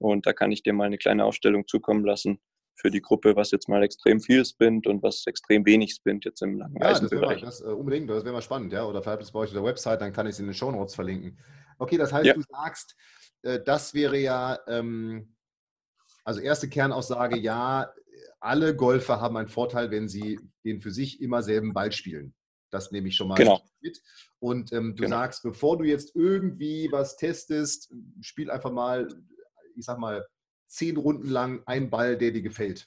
Und 0.00 0.26
da 0.26 0.32
kann 0.32 0.52
ich 0.52 0.62
dir 0.62 0.72
mal 0.72 0.84
eine 0.84 0.98
kleine 0.98 1.24
Aufstellung 1.24 1.66
zukommen 1.66 2.04
lassen 2.04 2.40
für 2.74 2.90
die 2.90 3.02
Gruppe, 3.02 3.34
was 3.34 3.50
jetzt 3.50 3.68
mal 3.68 3.82
extrem 3.82 4.20
viel 4.20 4.44
spinnt 4.44 4.86
und 4.86 5.02
was 5.02 5.26
extrem 5.26 5.66
wenig 5.66 5.94
spinnt 5.94 6.24
jetzt 6.24 6.42
im 6.42 6.58
langen 6.58 6.76
Ja, 6.80 6.90
das 6.90 7.10
wäre 7.10 7.40
das, 7.40 7.60
äh, 7.60 7.64
unbedingt, 7.64 8.08
das 8.08 8.24
wäre 8.24 8.34
mal 8.34 8.42
spannend, 8.42 8.72
ja. 8.72 8.84
Oder 8.84 9.02
vielleicht 9.02 9.22
ist 9.22 9.32
bei 9.32 9.40
euch 9.40 9.48
auf 9.48 9.54
der 9.54 9.64
Website, 9.64 10.00
dann 10.00 10.12
kann 10.12 10.26
ich 10.26 10.34
es 10.34 10.40
in 10.40 10.46
den 10.46 10.54
Show 10.54 10.70
Notes 10.70 10.94
verlinken. 10.94 11.38
Okay, 11.78 11.96
das 11.96 12.12
heißt, 12.12 12.26
ja. 12.26 12.34
du 12.34 12.42
sagst, 12.42 12.96
äh, 13.42 13.60
das 13.64 13.94
wäre 13.94 14.18
ja, 14.18 14.58
ähm, 14.68 15.34
also 16.24 16.40
erste 16.40 16.68
Kernaussage, 16.68 17.36
ja, 17.36 17.92
alle 18.40 18.76
Golfer 18.76 19.20
haben 19.20 19.36
einen 19.36 19.48
Vorteil, 19.48 19.90
wenn 19.90 20.08
sie 20.08 20.38
den 20.64 20.80
für 20.80 20.90
sich 20.90 21.20
immer 21.20 21.42
selben 21.42 21.72
Ball 21.72 21.92
spielen. 21.92 22.34
Das 22.70 22.92
nehme 22.92 23.08
ich 23.08 23.16
schon 23.16 23.28
mal 23.28 23.34
genau. 23.34 23.62
mit. 23.80 24.00
Und 24.40 24.72
ähm, 24.72 24.94
du 24.94 25.04
genau. 25.04 25.16
sagst, 25.16 25.42
bevor 25.42 25.78
du 25.78 25.84
jetzt 25.84 26.14
irgendwie 26.14 26.88
was 26.92 27.16
testest, 27.16 27.92
spiel 28.20 28.50
einfach 28.50 28.70
mal, 28.70 29.08
ich 29.74 29.84
sag 29.84 29.98
mal, 29.98 30.26
zehn 30.68 30.96
Runden 30.96 31.28
lang 31.28 31.62
einen 31.66 31.88
Ball, 31.88 32.16
der 32.18 32.30
dir 32.30 32.42
gefällt. 32.42 32.86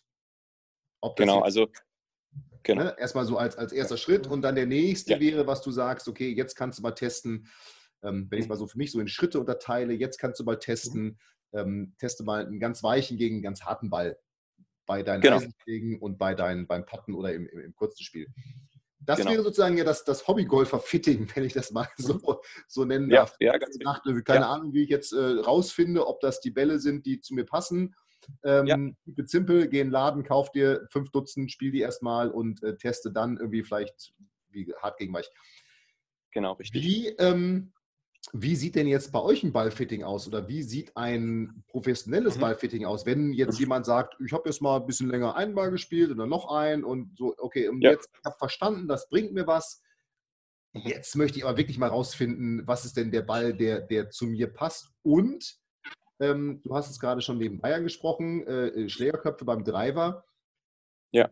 genau, 1.15 1.41
also 1.41 1.67
genau. 2.61 2.83
Ne, 2.83 2.95
erstmal 2.99 3.25
so 3.25 3.37
als, 3.37 3.55
als 3.57 3.73
erster 3.73 3.97
Schritt 3.97 4.27
und 4.27 4.43
dann 4.43 4.55
der 4.55 4.67
nächste 4.67 5.13
ja. 5.13 5.19
wäre, 5.19 5.47
was 5.47 5.63
du 5.63 5.71
sagst, 5.71 6.07
okay, 6.07 6.31
jetzt 6.31 6.55
kannst 6.55 6.77
du 6.77 6.83
mal 6.83 6.91
testen, 6.91 7.49
ähm, 8.03 8.27
wenn 8.29 8.37
ich 8.37 8.43
es 8.43 8.47
mhm. 8.47 8.49
mal 8.49 8.57
so 8.57 8.67
für 8.67 8.77
mich 8.77 8.91
so 8.91 8.99
in 8.99 9.07
Schritte 9.07 9.39
unterteile, 9.39 9.93
jetzt 9.93 10.19
kannst 10.19 10.39
du 10.39 10.43
mal 10.43 10.59
testen, 10.59 11.19
ähm, 11.53 11.95
teste 11.97 12.23
mal 12.23 12.45
einen 12.45 12.59
ganz 12.59 12.83
weichen 12.83 13.17
gegen 13.17 13.37
einen 13.37 13.43
ganz 13.43 13.63
harten 13.63 13.89
Ball 13.89 14.15
bei 14.85 15.03
deinen 15.03 15.21
genau. 15.21 15.37
Eisenschlägen 15.37 15.99
und 15.99 16.17
bei 16.17 16.35
deinen, 16.35 16.67
beim 16.67 16.85
Putten 16.85 17.15
oder 17.15 17.33
im, 17.33 17.47
im, 17.47 17.59
im 17.59 17.75
kurzen 17.75 18.03
Spiel. 18.03 18.27
Das 19.03 19.17
genau. 19.17 19.31
wäre 19.31 19.43
sozusagen 19.43 19.77
ja 19.77 19.83
das, 19.83 20.03
das 20.03 20.27
Hobbygolfer-Fitting, 20.27 21.27
wenn 21.35 21.43
ich 21.43 21.53
das 21.53 21.71
mal 21.71 21.87
so, 21.97 22.41
so 22.67 22.85
nennen 22.85 23.09
darf. 23.09 23.35
Ja, 23.39 23.57
ganz 23.57 23.77
Nach, 23.77 24.01
keine 24.03 24.41
ja. 24.41 24.49
Ahnung, 24.49 24.73
wie 24.73 24.83
ich 24.83 24.89
jetzt 24.89 25.11
äh, 25.11 25.39
rausfinde, 25.39 26.05
ob 26.05 26.19
das 26.21 26.39
die 26.39 26.51
Bälle 26.51 26.79
sind, 26.79 27.05
die 27.05 27.19
zu 27.19 27.33
mir 27.33 27.45
passen. 27.45 27.95
Ähm, 28.43 28.67
ja. 28.67 29.25
Simpel, 29.25 29.67
geh 29.67 29.79
in 29.79 29.87
den 29.87 29.91
Laden, 29.91 30.23
kauf 30.23 30.51
dir 30.51 30.87
fünf 30.91 31.09
Dutzend, 31.09 31.51
spiel 31.51 31.71
die 31.71 31.79
erstmal 31.79 32.29
und 32.29 32.61
äh, 32.61 32.77
teste 32.77 33.11
dann 33.11 33.37
irgendwie 33.37 33.63
vielleicht 33.63 34.13
wie 34.49 34.71
hart 34.79 34.97
gegen 34.97 35.13
weich. 35.13 35.29
Genau, 36.31 36.53
richtig. 36.53 36.83
Wie, 36.83 37.07
ähm, 37.17 37.73
wie 38.33 38.55
sieht 38.55 38.75
denn 38.75 38.87
jetzt 38.87 39.11
bei 39.11 39.19
euch 39.19 39.43
ein 39.43 39.51
Ballfitting 39.51 40.03
aus 40.03 40.27
oder 40.27 40.47
wie 40.47 40.63
sieht 40.63 40.95
ein 40.95 41.63
professionelles 41.67 42.37
mhm. 42.37 42.41
Ballfitting 42.41 42.85
aus, 42.85 43.05
wenn 43.05 43.33
jetzt 43.33 43.55
mhm. 43.55 43.61
jemand 43.61 43.85
sagt, 43.85 44.15
ich 44.23 44.31
habe 44.31 44.47
jetzt 44.47 44.61
mal 44.61 44.77
ein 44.77 44.85
bisschen 44.85 45.09
länger 45.09 45.35
einen 45.35 45.55
Ball 45.55 45.71
gespielt 45.71 46.11
oder 46.11 46.27
noch 46.27 46.51
einen 46.51 46.83
und 46.83 47.17
so, 47.17 47.33
okay, 47.37 47.67
und 47.67 47.81
ja. 47.81 47.91
jetzt 47.91 48.09
habe 48.23 48.37
verstanden, 48.37 48.87
das 48.87 49.09
bringt 49.09 49.33
mir 49.33 49.47
was. 49.47 49.81
Mhm. 50.73 50.81
Jetzt 50.85 51.15
möchte 51.15 51.39
ich 51.39 51.45
aber 51.45 51.57
wirklich 51.57 51.77
mal 51.77 51.89
rausfinden, 51.89 52.65
was 52.65 52.85
ist 52.85 52.95
denn 52.95 53.11
der 53.11 53.23
Ball, 53.23 53.53
der, 53.53 53.81
der 53.81 54.09
zu 54.09 54.27
mir 54.27 54.47
passt. 54.53 54.91
Und 55.01 55.57
ähm, 56.19 56.61
du 56.63 56.75
hast 56.75 56.89
es 56.91 56.99
gerade 56.99 57.21
schon 57.21 57.39
neben 57.39 57.59
Bayern 57.59 57.83
gesprochen, 57.83 58.45
äh, 58.45 58.87
Schlägerköpfe 58.87 59.45
beim 59.45 59.63
Driver. 59.63 60.25
Ja 61.11 61.29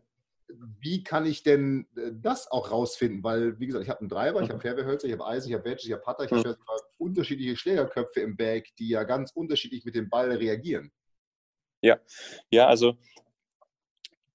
wie 0.80 1.04
kann 1.04 1.26
ich 1.26 1.44
denn 1.44 1.88
äh, 1.96 2.12
das 2.14 2.52
auch 2.52 2.72
rausfinden? 2.72 3.24
Weil, 3.24 3.60
wie 3.60 3.68
gesagt, 3.68 3.84
ich 3.84 3.90
habe 3.90 4.02
einen 4.02 4.10
Treiber, 4.10 4.42
ich 4.42 4.50
habe 4.50 4.58
mhm. 4.58 4.62
Fairwehrhölzer, 4.62 5.08
ich 5.08 5.14
habe 5.14 5.26
Eisen, 5.26 5.50
ich 5.50 5.56
habe 5.56 5.66
Wedges, 5.66 5.86
ich 5.86 5.92
habe 5.92 6.02
Putter, 6.02 6.26
ich 6.26 6.32
habe 6.32 6.50
ja 6.50 6.56
unterschiedliche 6.98 7.56
Schlägerköpfe 7.56 8.22
im 8.22 8.36
Bag, 8.36 8.64
die 8.78 8.90
ja 8.90 9.04
ganz 9.04 9.32
unterschiedlich 9.32 9.86
mit 9.86 9.96
dem 9.96 10.10
Ball 10.10 10.32
reagieren. 10.32 10.92
Ja, 11.82 12.00
ja, 12.52 12.68
also 12.68 12.98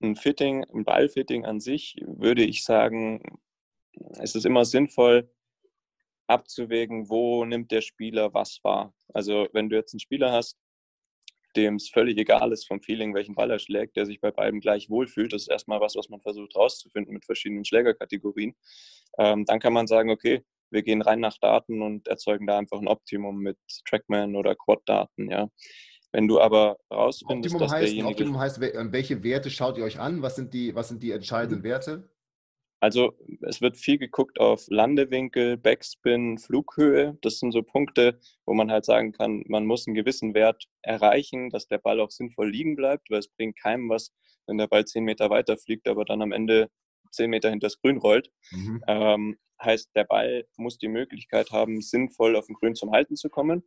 ein 0.00 0.16
Fitting, 0.16 0.64
ein 0.64 0.84
Ballfitting 0.84 1.44
an 1.44 1.60
sich 1.60 1.96
würde 2.06 2.42
ich 2.42 2.64
sagen, 2.64 3.22
es 4.18 4.34
ist 4.34 4.46
immer 4.46 4.64
sinnvoll 4.64 5.30
abzuwägen, 6.26 7.08
wo 7.08 7.44
nimmt 7.44 7.70
der 7.70 7.80
Spieler 7.80 8.32
was 8.32 8.60
wahr. 8.62 8.94
Also 9.12 9.48
wenn 9.52 9.68
du 9.68 9.76
jetzt 9.76 9.92
einen 9.92 10.00
Spieler 10.00 10.32
hast, 10.32 10.58
dem 11.56 11.76
es 11.76 11.88
völlig 11.88 12.18
egal 12.18 12.52
ist 12.52 12.66
vom 12.66 12.80
Feeling, 12.80 13.14
welchen 13.14 13.34
Ball 13.34 13.50
er 13.50 13.58
schlägt, 13.58 13.96
der 13.96 14.06
sich 14.06 14.20
bei 14.20 14.30
beiden 14.30 14.60
gleich 14.60 14.90
wohlfühlt. 14.90 15.32
Das 15.32 15.42
ist 15.42 15.48
erstmal 15.48 15.80
was, 15.80 15.96
was 15.96 16.08
man 16.08 16.20
versucht 16.20 16.54
rauszufinden 16.56 17.14
mit 17.14 17.24
verschiedenen 17.24 17.64
Schlägerkategorien. 17.64 18.54
Ähm, 19.18 19.44
dann 19.44 19.60
kann 19.60 19.72
man 19.72 19.86
sagen, 19.86 20.10
okay, 20.10 20.44
wir 20.70 20.82
gehen 20.82 21.02
rein 21.02 21.20
nach 21.20 21.38
Daten 21.38 21.82
und 21.82 22.08
erzeugen 22.08 22.46
da 22.46 22.58
einfach 22.58 22.80
ein 22.80 22.88
Optimum 22.88 23.38
mit 23.38 23.58
Trackman 23.88 24.34
oder 24.36 24.54
Quad-Daten, 24.54 25.30
ja. 25.30 25.48
Wenn 26.12 26.28
du 26.28 26.40
aber 26.40 26.78
rausfindest, 26.92 27.54
Optimum 27.54 27.60
dass 27.60 27.72
heißt, 27.72 27.82
derjenige... 27.86 28.08
Optimum 28.08 28.38
heißt, 28.38 28.60
welche 28.60 29.24
Werte 29.24 29.50
schaut 29.50 29.78
ihr 29.78 29.84
euch 29.84 29.98
an? 29.98 30.22
Was 30.22 30.36
sind 30.36 30.54
die, 30.54 30.74
was 30.74 30.88
sind 30.88 31.02
die 31.02 31.10
entscheidenden 31.10 31.60
mhm. 31.60 31.64
Werte? 31.64 32.08
Also 32.84 33.16
es 33.40 33.62
wird 33.62 33.78
viel 33.78 33.96
geguckt 33.96 34.38
auf 34.38 34.66
Landewinkel, 34.68 35.56
Backspin, 35.56 36.36
Flughöhe. 36.36 37.16
Das 37.22 37.38
sind 37.38 37.52
so 37.52 37.62
Punkte, 37.62 38.20
wo 38.44 38.52
man 38.52 38.70
halt 38.70 38.84
sagen 38.84 39.12
kann, 39.12 39.42
man 39.48 39.64
muss 39.64 39.86
einen 39.86 39.94
gewissen 39.94 40.34
Wert 40.34 40.66
erreichen, 40.82 41.48
dass 41.48 41.66
der 41.66 41.78
Ball 41.78 41.98
auch 41.98 42.10
sinnvoll 42.10 42.50
liegen 42.50 42.76
bleibt, 42.76 43.08
weil 43.08 43.20
es 43.20 43.28
bringt 43.28 43.58
keinem 43.58 43.88
was, 43.88 44.12
wenn 44.46 44.58
der 44.58 44.66
Ball 44.66 44.84
zehn 44.84 45.02
Meter 45.02 45.30
weiter 45.30 45.56
fliegt, 45.56 45.88
aber 45.88 46.04
dann 46.04 46.20
am 46.20 46.30
Ende 46.30 46.68
zehn 47.10 47.30
Meter 47.30 47.48
hinter 47.48 47.68
das 47.68 47.80
Grün 47.80 47.96
rollt. 47.96 48.30
Mhm. 48.50 48.84
Ähm, 48.86 49.38
heißt, 49.62 49.88
der 49.96 50.04
Ball 50.04 50.44
muss 50.58 50.76
die 50.76 50.88
Möglichkeit 50.88 51.52
haben, 51.52 51.80
sinnvoll 51.80 52.36
auf 52.36 52.48
dem 52.48 52.56
Grün 52.56 52.74
zum 52.74 52.92
Halten 52.92 53.16
zu 53.16 53.30
kommen. 53.30 53.62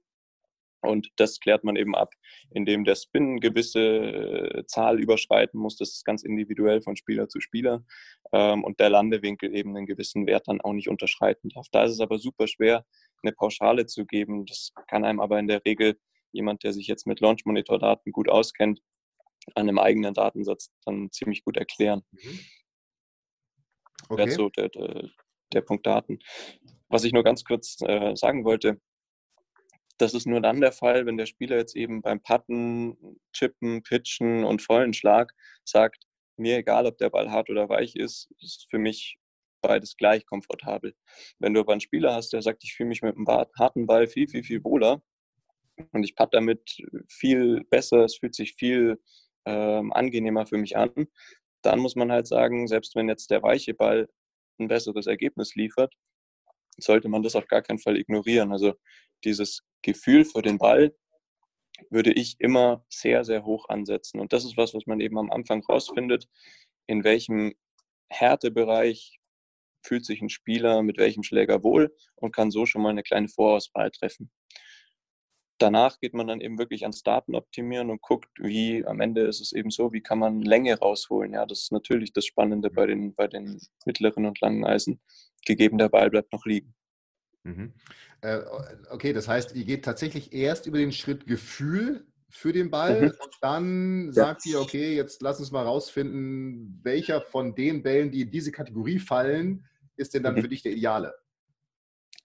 Und 0.82 1.10
das 1.16 1.40
klärt 1.40 1.64
man 1.64 1.76
eben 1.76 1.96
ab, 1.96 2.14
indem 2.52 2.84
der 2.84 2.96
Spin 2.96 3.32
eine 3.32 3.40
gewisse 3.40 3.80
äh, 3.80 4.66
Zahl 4.68 5.00
überschreiten 5.00 5.60
muss. 5.60 5.76
Das 5.78 5.90
ist 5.90 6.06
ganz 6.06 6.24
individuell 6.24 6.82
von 6.82 6.96
Spieler 6.96 7.28
zu 7.28 7.40
Spieler. 7.40 7.84
Ähm, 8.32 8.64
und 8.64 8.80
der 8.80 8.90
Landewinkel 8.90 9.56
eben 9.56 9.76
einen 9.76 9.88
gewissen 9.88 10.28
Wert 10.28 10.48
dann 10.48 10.62
auch 10.62 10.74
nicht 10.74 10.90
unterschreiten 10.90 11.50
darf. 11.50 11.68
Da 11.72 11.84
ist 11.84 11.94
es 11.94 12.00
aber 12.00 12.20
super 12.20 12.48
schwer, 12.48 12.86
eine 13.24 13.32
Pauschale 13.32 13.86
zu 13.88 14.06
geben. 14.06 14.46
Das 14.46 14.72
kann 14.88 15.04
einem 15.04 15.20
aber 15.20 15.40
in 15.40 15.48
der 15.48 15.66
Regel 15.66 15.98
jemand, 16.32 16.64
der 16.64 16.74
sich 16.74 16.88
jetzt 16.88 17.08
mit 17.08 17.20
Launch 17.22 17.46
Monitor 17.46 17.80
Daten 17.80 18.12
gut 18.12 18.30
auskennt, 18.30 18.82
an 19.56 19.68
einem 19.68 19.80
eigenen 19.80 20.14
Datensatz 20.14 20.72
dann 20.86 21.10
ziemlich 21.12 21.44
gut 21.44 21.58
erklären. 21.58 22.04
Mhm. 22.12 22.40
Okay. 24.10 24.30
So 24.30 24.50
der, 24.50 24.70
der, 24.70 25.10
der, 25.54 25.62
Punkt 25.62 25.86
Daten. 25.86 26.20
Was 26.88 27.04
ich 27.04 27.14
nur 27.14 27.24
ganz 27.24 27.44
kurz 27.44 27.78
äh, 27.82 28.16
sagen 28.16 28.46
wollte, 28.46 28.80
das 29.98 30.14
ist 30.14 30.28
nur 30.28 30.42
dann 30.42 30.62
der 30.62 30.72
Fall, 30.72 31.06
wenn 31.06 31.18
der 31.18 31.26
Spieler 31.26 31.58
jetzt 31.58 31.76
eben 31.76 32.02
beim 32.02 32.22
Putten, 32.22 33.20
Chippen, 33.34 33.84
Pitchen 33.84 34.44
und 34.44 34.62
vollen 34.62 34.94
Schlag 34.94 35.34
sagt, 35.64 36.06
mir 36.38 36.58
egal, 36.58 36.86
ob 36.86 36.98
der 36.98 37.10
Ball 37.10 37.32
hart 37.32 37.50
oder 37.50 37.70
weich 37.70 37.96
ist, 37.96 38.30
ist 38.40 38.68
für 38.70 38.78
mich 38.78 39.18
beides 39.62 39.98
gleich 39.98 40.26
komfortabel. 40.26 40.96
Wenn 41.40 41.54
du 41.54 41.62
aber 41.62 41.72
einen 41.72 41.82
Spieler 41.82 42.14
hast, 42.14 42.32
der 42.34 42.42
sagt, 42.42 42.64
ich 42.64 42.76
fühle 42.76 42.90
mich 42.90 43.02
mit 43.02 43.16
einem 43.16 43.28
harten 43.28 43.88
Ball 43.88 44.08
viel, 44.08 44.28
viel, 44.28 44.44
viel 44.44 44.64
wohler 44.64 45.02
und 45.94 46.04
ich 46.04 46.16
putt 46.16 46.34
damit 46.34 46.78
viel 47.10 47.64
besser, 47.70 48.06
es 48.06 48.18
fühlt 48.18 48.36
sich 48.36 48.54
viel 48.54 49.02
ähm, 49.46 49.92
angenehmer 49.94 50.46
für 50.46 50.58
mich 50.58 50.78
an, 50.78 50.92
dann 51.64 51.80
muss 51.80 51.96
man 51.96 52.12
halt 52.12 52.28
sagen, 52.28 52.68
selbst 52.68 52.96
wenn 52.96 53.10
jetzt 53.10 53.32
der 53.32 53.42
weiche 53.42 53.74
Ball 53.74 54.08
ein 54.60 54.68
besseres 54.68 55.08
Ergebnis 55.08 55.56
liefert, 55.56 55.94
sollte 56.78 57.10
man 57.10 57.24
das 57.24 57.36
auf 57.36 57.48
gar 57.48 57.62
keinen 57.62 57.80
Fall 57.80 57.98
ignorieren. 57.98 58.52
Also 58.52 58.74
dieses 59.24 59.64
Gefühl 59.82 60.26
für 60.26 60.42
den 60.42 60.58
Ball 60.58 60.96
würde 61.90 62.12
ich 62.12 62.36
immer 62.40 62.86
sehr, 62.90 63.24
sehr 63.24 63.46
hoch 63.46 63.70
ansetzen. 63.70 64.20
Und 64.20 64.34
das 64.34 64.46
ist 64.46 64.58
was, 64.58 64.74
was 64.74 64.86
man 64.86 65.00
eben 65.00 65.18
am 65.18 65.32
Anfang 65.32 65.64
rausfindet, 65.64 66.28
in 66.88 67.04
welchem 67.04 67.54
Härtebereich 68.10 69.20
fühlt 69.84 70.06
sich 70.06 70.22
ein 70.22 70.30
Spieler 70.30 70.82
mit 70.82 70.98
welchem 70.98 71.24
Schläger 71.24 71.64
wohl 71.64 71.96
und 72.16 72.36
kann 72.36 72.52
so 72.52 72.66
schon 72.66 72.82
mal 72.82 72.90
eine 72.90 73.04
kleine 73.04 73.30
Vorauswahl 73.30 73.92
treffen 73.92 74.32
danach 75.58 76.00
geht 76.00 76.14
man 76.14 76.28
dann 76.28 76.42
eben 76.42 76.58
wirklich 76.58 76.84
ans 76.84 77.04
Daten 77.04 77.36
optimieren 77.36 77.90
und 77.90 78.02
guckt, 78.02 78.30
wie 78.40 78.86
am 78.86 79.00
Ende 79.00 79.22
ist 79.22 79.42
es 79.42 79.52
eben 79.54 79.72
so, 79.72 79.94
wie 79.94 80.02
kann 80.02 80.20
man 80.20 80.42
Länge 80.42 80.78
rausholen. 80.80 81.34
Ja, 81.34 81.46
das 81.46 81.62
ist 81.64 81.72
natürlich 81.72 82.14
das 82.14 82.26
Spannende 82.26 82.70
bei 82.70 82.86
den, 82.86 83.14
bei 83.16 83.28
den 83.28 83.60
mittleren 83.86 84.26
und 84.26 84.40
langen 84.42 84.66
Eisen. 84.66 85.02
Gegeben 85.46 85.78
der 85.78 85.90
Ball 85.90 86.10
bleibt 86.10 86.34
noch 86.34 86.46
liegen. 86.46 86.74
Mhm. 87.44 87.74
Äh, 88.22 88.40
okay, 88.90 89.14
das 89.14 89.28
heißt, 89.28 89.56
ihr 89.56 89.66
geht 89.66 89.86
tatsächlich 89.86 90.34
erst 90.34 90.66
über 90.66 90.78
den 90.78 90.92
Schritt 90.92 91.28
Gefühl 91.28 92.06
für 92.30 92.52
den 92.52 92.70
Ball 92.70 93.02
mhm. 93.02 93.08
und 93.08 93.38
dann 93.42 94.12
sagt 94.12 94.46
ja. 94.46 94.54
ihr, 94.54 94.62
okay, 94.62 94.96
jetzt 94.96 95.22
lass 95.22 95.40
uns 95.40 95.52
mal 95.52 95.64
rausfinden, 95.64 96.80
welcher 96.84 97.22
von 97.22 97.56
den 97.56 97.84
Bällen, 97.84 98.12
die 98.12 98.22
in 98.22 98.32
diese 98.32 98.52
Kategorie 98.52 99.00
fallen, 99.00 99.66
ist 99.96 100.14
denn 100.14 100.24
dann 100.24 100.36
mhm. 100.36 100.42
für 100.42 100.50
dich 100.50 100.64
der 100.64 100.74
ideale? 100.74 101.16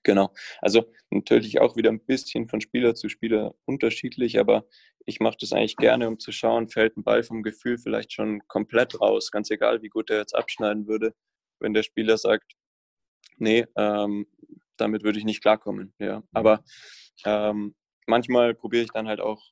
Genau. 0.02 0.32
Also 0.60 0.92
natürlich 1.10 1.60
auch 1.60 1.76
wieder 1.76 1.90
ein 1.90 2.04
bisschen 2.04 2.48
von 2.48 2.60
Spieler 2.60 2.94
zu 2.94 3.08
Spieler 3.08 3.54
unterschiedlich, 3.64 4.38
aber 4.40 4.66
ich 5.06 5.20
mache 5.20 5.36
das 5.40 5.52
eigentlich 5.52 5.76
gerne, 5.76 6.08
um 6.08 6.18
zu 6.18 6.32
schauen, 6.32 6.68
fällt 6.68 6.96
ein 6.96 7.04
Ball 7.04 7.22
vom 7.22 7.42
Gefühl 7.42 7.78
vielleicht 7.78 8.12
schon 8.12 8.40
komplett 8.48 9.00
raus, 9.00 9.30
ganz 9.30 9.50
egal, 9.50 9.82
wie 9.82 9.88
gut 9.88 10.10
er 10.10 10.18
jetzt 10.18 10.34
abschneiden 10.34 10.86
würde, 10.88 11.14
wenn 11.60 11.74
der 11.74 11.82
Spieler 11.84 12.18
sagt, 12.18 12.54
nee, 13.38 13.66
ähm, 13.76 14.26
damit 14.76 15.04
würde 15.04 15.18
ich 15.18 15.24
nicht 15.24 15.42
klarkommen. 15.42 15.94
Ja. 15.98 16.22
Aber 16.32 16.64
ähm, 17.24 17.74
manchmal 18.06 18.54
probiere 18.54 18.84
ich 18.84 18.90
dann 18.90 19.08
halt 19.08 19.20
auch 19.20 19.42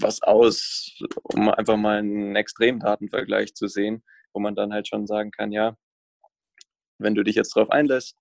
was 0.00 0.22
aus, 0.22 0.98
um 1.22 1.48
einfach 1.48 1.76
mal 1.76 1.98
einen 1.98 2.36
Extremdatenvergleich 2.36 3.54
zu 3.54 3.68
sehen, 3.68 4.02
wo 4.32 4.40
man 4.40 4.54
dann 4.54 4.72
halt 4.72 4.88
schon 4.88 5.06
sagen 5.06 5.30
kann, 5.30 5.52
ja, 5.52 5.76
wenn 6.98 7.14
du 7.14 7.22
dich 7.22 7.36
jetzt 7.36 7.56
darauf 7.56 7.70
einlässt, 7.70 8.16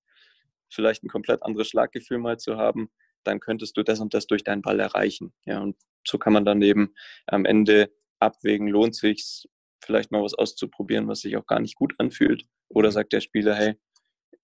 vielleicht 0.69 1.03
ein 1.03 1.09
komplett 1.09 1.43
anderes 1.43 1.67
Schlaggefühl 1.67 2.17
mal 2.17 2.37
zu 2.37 2.57
haben, 2.57 2.89
dann 3.23 3.39
könntest 3.39 3.77
du 3.77 3.83
das 3.83 3.99
und 3.99 4.13
das 4.13 4.25
durch 4.25 4.43
deinen 4.43 4.61
Ball 4.61 4.79
erreichen. 4.79 5.33
Ja, 5.45 5.59
und 5.59 5.75
so 6.07 6.17
kann 6.17 6.33
man 6.33 6.45
dann 6.45 6.61
eben 6.61 6.93
am 7.27 7.45
Ende 7.45 7.91
abwägen, 8.19 8.67
lohnt 8.67 8.95
sich 8.95 9.47
vielleicht 9.83 10.11
mal 10.11 10.23
was 10.23 10.33
auszuprobieren, 10.33 11.07
was 11.07 11.21
sich 11.21 11.37
auch 11.37 11.45
gar 11.45 11.59
nicht 11.59 11.75
gut 11.75 11.93
anfühlt. 11.99 12.45
Oder 12.69 12.91
sagt 12.91 13.13
der 13.13 13.21
Spieler, 13.21 13.55
hey, 13.55 13.75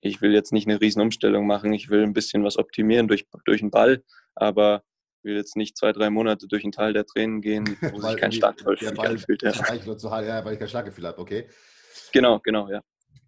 ich 0.02 0.22
will 0.22 0.34
jetzt 0.34 0.54
nicht 0.54 0.68
eine 0.68 0.80
Riesenumstellung 0.80 1.48
machen, 1.48 1.74
ich 1.74 1.90
will 1.90 2.04
ein 2.04 2.14
bisschen 2.14 2.44
was 2.44 2.58
optimieren 2.58 3.08
durch, 3.08 3.26
durch 3.46 3.62
den 3.62 3.72
Ball, 3.72 4.04
aber 4.36 4.84
will 5.24 5.36
jetzt 5.36 5.56
nicht 5.56 5.78
zwei, 5.78 5.92
drei 5.92 6.10
Monate 6.10 6.48
durch 6.48 6.64
ein 6.64 6.72
Teil 6.72 6.94
der 6.94 7.06
Tränen 7.06 7.42
gehen, 7.42 7.66
wo 7.94 8.00
sich 8.02 8.18
kein 8.18 8.32
Schlaggefühl 8.32 8.78
anfühlt. 8.98 9.42
Ja. 9.44 9.52
ja, 10.22 10.46
weil 10.46 10.54
ich 10.54 10.60
kein 10.60 10.68
Schlaggefühl 10.68 11.06
habe, 11.06 11.20
okay. 11.20 11.48
Genau, 12.14 12.40
genau, 12.40 12.70
ja. 12.70 12.82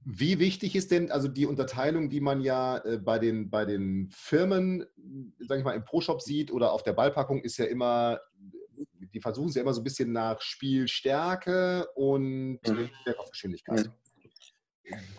Wie 0.06 0.40
wichtig 0.40 0.76
ist 0.76 0.92
denn 0.92 1.12
also 1.12 1.28
die 1.28 1.46
Unterteilung, 1.46 2.10
die 2.10 2.22
man 2.22 2.42
ja 2.42 2.78
äh, 2.78 2.98
bei, 2.98 3.20
den, 3.20 3.50
bei 3.50 3.66
den 3.66 4.10
Firmen, 4.12 4.86
sage 5.40 5.60
ich 5.60 5.66
mal, 5.66 5.76
im 5.76 5.84
Pro-Shop 5.84 6.22
sieht 6.22 6.52
oder 6.52 6.72
auf 6.72 6.84
der 6.84 6.94
Ballpackung, 6.94 7.42
ist 7.42 7.58
ja 7.58 7.66
immer, 7.66 8.20
die 9.14 9.20
versuchen 9.20 9.50
es 9.50 9.56
ja 9.56 9.62
immer 9.62 9.74
so 9.74 9.82
ein 9.82 9.84
bisschen 9.84 10.12
nach 10.12 10.42
Spielstärke 10.42 11.88
und 11.96 12.60
mhm. 12.66 12.90
Geschwindigkeit. 13.30 13.92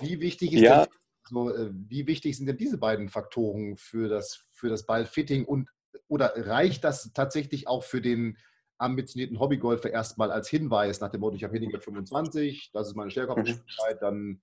Wie 0.01 0.19
wichtig 0.21 0.55
ist 0.55 0.63
ja. 0.63 0.87
denn, 0.87 0.95
so, 1.31 1.55
äh, 1.55 1.71
wie 1.73 2.07
wichtig 2.07 2.37
sind 2.37 2.47
denn 2.47 2.59
diese 2.59 2.79
beiden 2.79 3.09
Faktoren 3.09 3.77
für 3.77 4.09
das, 4.09 4.45
für 4.51 4.69
das 4.69 4.87
Ballfitting 4.87 5.45
und 5.45 5.69
oder 6.09 6.33
reicht 6.37 6.85
das 6.85 7.13
tatsächlich 7.13 7.69
auch 7.69 7.83
für 7.83 8.01
den 8.01 8.37
ambitionierten 8.79 9.39
Hobbygolfer 9.39 9.91
erstmal 9.91 10.31
als 10.31 10.49
Hinweis 10.49 11.01
nach 11.01 11.11
dem 11.11 11.21
Motto, 11.21 11.37
ich 11.37 11.45
habe 11.45 11.55
Handicap 11.55 11.83
25, 11.83 12.71
das 12.73 12.89
ist 12.89 12.97
meine 12.97 13.11
Stärkegeschwindigkeit, 13.11 13.97
mhm. 13.97 14.01
dann 14.01 14.43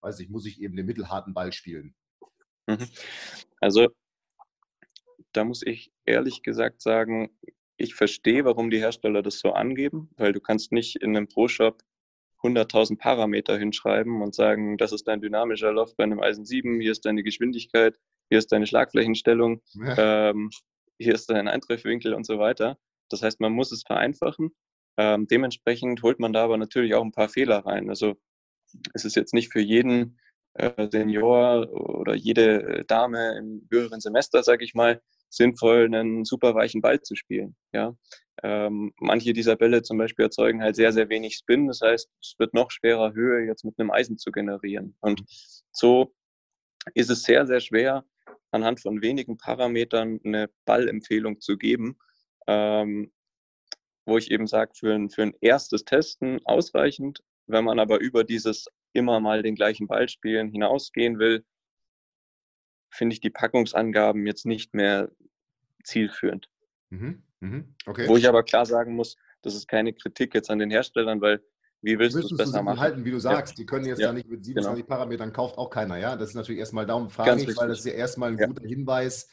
weiß 0.00 0.20
ich, 0.20 0.28
muss 0.28 0.46
ich 0.46 0.60
eben 0.60 0.76
den 0.76 0.86
mittelharten 0.86 1.34
Ball 1.34 1.52
spielen. 1.52 1.94
Mhm. 2.66 2.88
Also 3.60 3.88
da 5.32 5.44
muss 5.44 5.62
ich 5.62 5.92
ehrlich 6.04 6.42
gesagt 6.42 6.80
sagen, 6.82 7.30
ich 7.76 7.94
verstehe, 7.94 8.44
warum 8.44 8.70
die 8.70 8.78
Hersteller 8.78 9.22
das 9.22 9.40
so 9.40 9.52
angeben, 9.52 10.10
weil 10.16 10.32
du 10.32 10.40
kannst 10.40 10.70
nicht 10.70 10.96
in 10.96 11.16
einem 11.16 11.26
Pro-Shop 11.26 11.82
100.000 12.44 12.98
Parameter 12.98 13.56
hinschreiben 13.58 14.20
und 14.22 14.34
sagen, 14.34 14.76
das 14.76 14.92
ist 14.92 15.08
dein 15.08 15.20
dynamischer 15.20 15.72
Loft 15.72 15.96
bei 15.96 16.04
einem 16.04 16.20
Eisen 16.20 16.44
7, 16.44 16.80
hier 16.80 16.92
ist 16.92 17.04
deine 17.04 17.22
Geschwindigkeit, 17.22 17.98
hier 18.28 18.38
ist 18.38 18.52
deine 18.52 18.66
Schlagflächenstellung, 18.66 19.62
ja. 19.74 20.30
ähm, 20.30 20.50
hier 20.98 21.14
ist 21.14 21.30
dein 21.30 21.48
Eintreffwinkel 21.48 22.14
und 22.14 22.26
so 22.26 22.38
weiter. 22.38 22.78
Das 23.08 23.22
heißt, 23.22 23.40
man 23.40 23.52
muss 23.52 23.72
es 23.72 23.82
vereinfachen. 23.82 24.54
Ähm, 24.96 25.26
dementsprechend 25.26 26.02
holt 26.02 26.20
man 26.20 26.32
da 26.32 26.44
aber 26.44 26.56
natürlich 26.56 26.94
auch 26.94 27.04
ein 27.04 27.12
paar 27.12 27.28
Fehler 27.28 27.58
rein. 27.66 27.88
Also 27.88 28.14
es 28.92 29.04
ist 29.04 29.16
jetzt 29.16 29.34
nicht 29.34 29.52
für 29.52 29.60
jeden 29.60 30.18
äh, 30.54 30.88
Senior 30.90 31.68
oder 31.72 32.14
jede 32.14 32.84
Dame 32.86 33.36
im 33.36 33.66
höheren 33.70 34.00
Semester, 34.00 34.42
sage 34.42 34.64
ich 34.64 34.74
mal, 34.74 35.02
sinnvoll, 35.36 35.86
einen 35.86 36.24
super 36.24 36.54
weichen 36.54 36.80
Ball 36.80 37.00
zu 37.00 37.14
spielen. 37.16 37.56
Ja? 37.72 37.96
Ähm, 38.42 38.92
manche 38.98 39.32
dieser 39.32 39.56
Bälle 39.56 39.82
zum 39.82 39.98
Beispiel 39.98 40.24
erzeugen 40.24 40.62
halt 40.62 40.76
sehr, 40.76 40.92
sehr 40.92 41.08
wenig 41.08 41.36
Spin. 41.36 41.66
Das 41.68 41.80
heißt, 41.80 42.08
es 42.20 42.34
wird 42.38 42.54
noch 42.54 42.70
schwerer, 42.70 43.12
Höhe 43.12 43.46
jetzt 43.46 43.64
mit 43.64 43.78
einem 43.78 43.90
Eisen 43.90 44.18
zu 44.18 44.32
generieren. 44.32 44.96
Und 45.00 45.22
so 45.72 46.14
ist 46.94 47.10
es 47.10 47.22
sehr, 47.22 47.46
sehr 47.46 47.60
schwer, 47.60 48.04
anhand 48.50 48.80
von 48.80 49.02
wenigen 49.02 49.36
Parametern 49.36 50.20
eine 50.24 50.50
Ballempfehlung 50.64 51.40
zu 51.40 51.56
geben, 51.56 51.98
ähm, 52.46 53.12
wo 54.06 54.18
ich 54.18 54.30
eben 54.30 54.46
sage, 54.46 54.72
für 54.74 54.94
ein, 54.94 55.10
für 55.10 55.22
ein 55.22 55.34
erstes 55.40 55.84
Testen 55.84 56.40
ausreichend, 56.44 57.22
wenn 57.46 57.64
man 57.64 57.78
aber 57.78 58.00
über 58.00 58.24
dieses 58.24 58.66
immer 58.92 59.20
mal 59.20 59.42
den 59.42 59.54
gleichen 59.54 59.86
Ball 59.86 60.08
spielen 60.08 60.50
hinausgehen 60.50 61.18
will, 61.18 61.44
finde 62.94 63.14
ich 63.14 63.20
die 63.20 63.30
Packungsangaben 63.30 64.26
jetzt 64.26 64.46
nicht 64.46 64.74
mehr 64.74 65.10
zielführend. 65.82 66.48
Mhm, 66.90 67.22
mh, 67.40 67.64
okay. 67.86 68.08
Wo 68.08 68.16
ich 68.16 68.28
aber 68.28 68.42
klar 68.42 68.66
sagen 68.66 68.94
muss, 68.94 69.16
das 69.42 69.54
ist 69.54 69.68
keine 69.68 69.92
Kritik 69.92 70.34
jetzt 70.34 70.50
an 70.50 70.58
den 70.58 70.70
Herstellern, 70.70 71.20
weil 71.20 71.42
wie 71.82 71.98
willst 71.98 72.16
du 72.16 72.20
es 72.20 72.34
besser 72.34 72.62
machen? 72.62 72.80
halten, 72.80 73.04
wie 73.04 73.10
du 73.10 73.18
sagst. 73.18 73.54
Ja. 73.54 73.56
Die 73.62 73.66
können 73.66 73.84
jetzt 73.84 74.00
ja, 74.00 74.06
da 74.06 74.14
nicht 74.14 74.28
mit 74.28 74.42
27 74.42 74.86
genau. 74.86 74.96
Parametern 74.96 75.32
kauft 75.34 75.58
auch 75.58 75.68
keiner, 75.68 75.98
ja. 75.98 76.16
Das 76.16 76.30
ist 76.30 76.34
natürlich 76.34 76.58
erstmal 76.58 76.86
darum 76.86 77.10
frage 77.10 77.42
ich, 77.42 77.56
weil 77.58 77.68
das 77.68 77.80
ist 77.80 77.84
ja 77.84 77.92
erstmal 77.92 78.32
ein 78.32 78.38
ja. 78.38 78.46
guter 78.46 78.66
Hinweis 78.66 79.28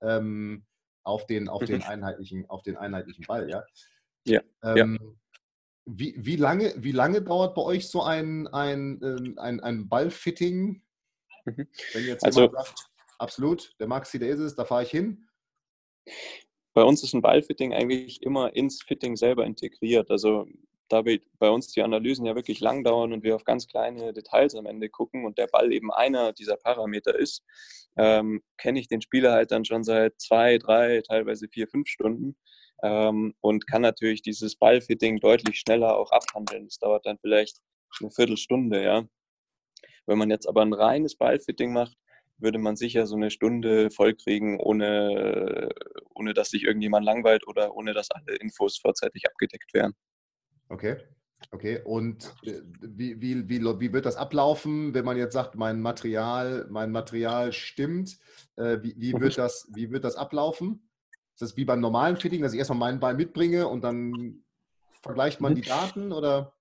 ähm, 0.00 0.64
auf, 1.02 1.26
den, 1.26 1.50
auf, 1.50 1.62
den 1.62 1.82
einheitlichen, 1.82 2.48
auf 2.48 2.62
den 2.62 2.78
einheitlichen 2.78 3.26
Ball, 3.26 3.50
ja. 3.50 3.64
Ja. 4.24 4.40
Ähm, 4.62 5.18
wie, 5.84 6.14
wie, 6.16 6.36
lange, 6.36 6.72
wie 6.78 6.92
lange 6.92 7.20
dauert 7.20 7.54
bei 7.54 7.62
euch 7.62 7.88
so 7.88 8.02
ein, 8.02 8.46
ein, 8.48 9.00
ähm, 9.02 9.38
ein, 9.38 9.60
ein 9.60 9.88
Ballfitting? 9.88 10.82
Mhm. 11.44 11.68
Wenn 11.92 12.06
jetzt 12.06 12.24
also, 12.24 12.50
sagt, 12.50 12.89
absolut, 13.20 13.74
der 13.78 13.86
Maxi, 13.86 14.18
der 14.18 14.30
ist 14.30 14.40
es, 14.40 14.54
da 14.54 14.64
fahre 14.64 14.82
ich 14.82 14.90
hin. 14.90 15.28
Bei 16.72 16.82
uns 16.82 17.02
ist 17.02 17.14
ein 17.14 17.22
Ballfitting 17.22 17.74
eigentlich 17.74 18.22
immer 18.22 18.54
ins 18.54 18.82
Fitting 18.82 19.16
selber 19.16 19.44
integriert. 19.44 20.10
Also 20.10 20.46
da 20.88 21.02
bei 21.02 21.50
uns 21.50 21.68
die 21.68 21.82
Analysen 21.82 22.26
ja 22.26 22.34
wirklich 22.34 22.60
lang 22.60 22.82
dauern 22.82 23.12
und 23.12 23.22
wir 23.22 23.36
auf 23.36 23.44
ganz 23.44 23.68
kleine 23.68 24.12
Details 24.12 24.54
am 24.54 24.66
Ende 24.66 24.88
gucken 24.88 25.24
und 25.24 25.38
der 25.38 25.46
Ball 25.46 25.72
eben 25.72 25.92
einer 25.92 26.32
dieser 26.32 26.56
Parameter 26.56 27.16
ist, 27.16 27.44
ähm, 27.96 28.42
kenne 28.56 28.80
ich 28.80 28.88
den 28.88 29.00
Spieler 29.00 29.32
halt 29.32 29.52
dann 29.52 29.64
schon 29.64 29.84
seit 29.84 30.20
zwei, 30.20 30.58
drei, 30.58 31.02
teilweise 31.02 31.48
vier, 31.48 31.68
fünf 31.68 31.88
Stunden 31.88 32.36
ähm, 32.82 33.34
und 33.40 33.66
kann 33.66 33.82
natürlich 33.82 34.22
dieses 34.22 34.56
Ballfitting 34.56 35.20
deutlich 35.20 35.58
schneller 35.58 35.96
auch 35.96 36.10
abhandeln. 36.10 36.64
Das 36.64 36.78
dauert 36.78 37.06
dann 37.06 37.18
vielleicht 37.20 37.58
eine 38.00 38.10
Viertelstunde, 38.10 38.82
ja. 38.82 39.04
Wenn 40.06 40.18
man 40.18 40.30
jetzt 40.30 40.48
aber 40.48 40.62
ein 40.62 40.72
reines 40.72 41.16
Ballfitting 41.16 41.72
macht, 41.72 41.96
würde 42.40 42.58
man 42.58 42.76
sicher 42.76 43.06
so 43.06 43.16
eine 43.16 43.30
Stunde 43.30 43.90
vollkriegen, 43.90 44.58
ohne, 44.58 45.70
ohne 46.14 46.34
dass 46.34 46.50
sich 46.50 46.64
irgendjemand 46.64 47.04
langweilt 47.04 47.46
oder 47.46 47.74
ohne 47.74 47.92
dass 47.92 48.10
alle 48.10 48.36
Infos 48.36 48.78
vorzeitig 48.78 49.26
abgedeckt 49.26 49.74
wären. 49.74 49.94
Okay. 50.68 50.96
Okay, 51.52 51.80
und 51.84 52.34
äh, 52.44 52.60
wie, 52.80 53.20
wie, 53.20 53.48
wie, 53.48 53.60
wie 53.62 53.92
wird 53.92 54.04
das 54.04 54.16
ablaufen, 54.16 54.92
wenn 54.92 55.04
man 55.06 55.16
jetzt 55.16 55.32
sagt, 55.32 55.56
mein 55.56 55.80
Material, 55.80 56.66
mein 56.70 56.92
Material 56.92 57.52
stimmt? 57.52 58.18
Äh, 58.56 58.78
wie, 58.82 58.94
wie, 58.98 59.12
wird 59.14 59.38
das, 59.38 59.66
wie 59.74 59.90
wird 59.90 60.04
das 60.04 60.16
ablaufen? 60.16 60.88
Ist 61.34 61.40
das 61.42 61.56
wie 61.56 61.64
beim 61.64 61.80
normalen 61.80 62.18
Fitting, 62.18 62.42
dass 62.42 62.52
ich 62.52 62.58
erstmal 62.58 62.78
meinen 62.78 63.00
Ball 63.00 63.14
mitbringe 63.14 63.66
und 63.66 63.82
dann 63.82 64.44
vergleicht 65.02 65.40
man 65.40 65.54
die 65.54 65.62
Daten 65.62 66.12
oder? 66.12 66.52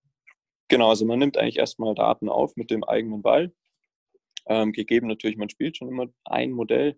Genau, 0.69 0.89
also 0.89 1.05
man 1.05 1.19
nimmt 1.19 1.37
eigentlich 1.37 1.57
erstmal 1.57 1.93
Daten 1.93 2.29
auf 2.29 2.55
mit 2.55 2.71
dem 2.71 2.83
eigenen 2.83 3.21
Ball. 3.21 3.51
Ähm, 4.47 4.71
gegeben 4.71 5.07
natürlich, 5.07 5.37
man 5.37 5.49
spielt 5.49 5.77
schon 5.77 5.89
immer 5.89 6.07
ein 6.25 6.51
Modell. 6.51 6.97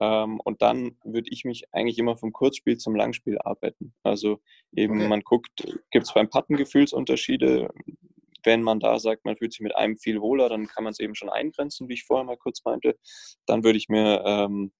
Ähm, 0.00 0.40
und 0.44 0.62
dann 0.62 0.96
würde 1.04 1.30
ich 1.30 1.44
mich 1.44 1.64
eigentlich 1.72 1.98
immer 1.98 2.16
vom 2.16 2.32
Kurzspiel 2.32 2.78
zum 2.78 2.94
Langspiel 2.94 3.38
arbeiten. 3.38 3.94
Also 4.02 4.40
eben, 4.72 4.98
okay. 4.98 5.08
man 5.08 5.20
guckt, 5.20 5.78
gibt 5.90 6.06
es 6.06 6.14
beim 6.14 6.30
Patten 6.30 6.56
Gefühlsunterschiede? 6.56 7.68
Wenn 8.42 8.62
man 8.62 8.80
da 8.80 8.98
sagt, 8.98 9.26
man 9.26 9.36
fühlt 9.36 9.52
sich 9.52 9.60
mit 9.60 9.76
einem 9.76 9.98
viel 9.98 10.22
wohler, 10.22 10.48
dann 10.48 10.66
kann 10.66 10.84
man 10.84 10.92
es 10.92 11.00
eben 11.00 11.14
schon 11.14 11.28
eingrenzen, 11.28 11.88
wie 11.88 11.94
ich 11.94 12.04
vorher 12.04 12.24
mal 12.24 12.38
kurz 12.38 12.64
meinte. 12.64 12.98
Dann 13.44 13.64
würde 13.64 13.76
ich 13.76 13.90
mir 13.90 14.22
ähm, 14.24 14.72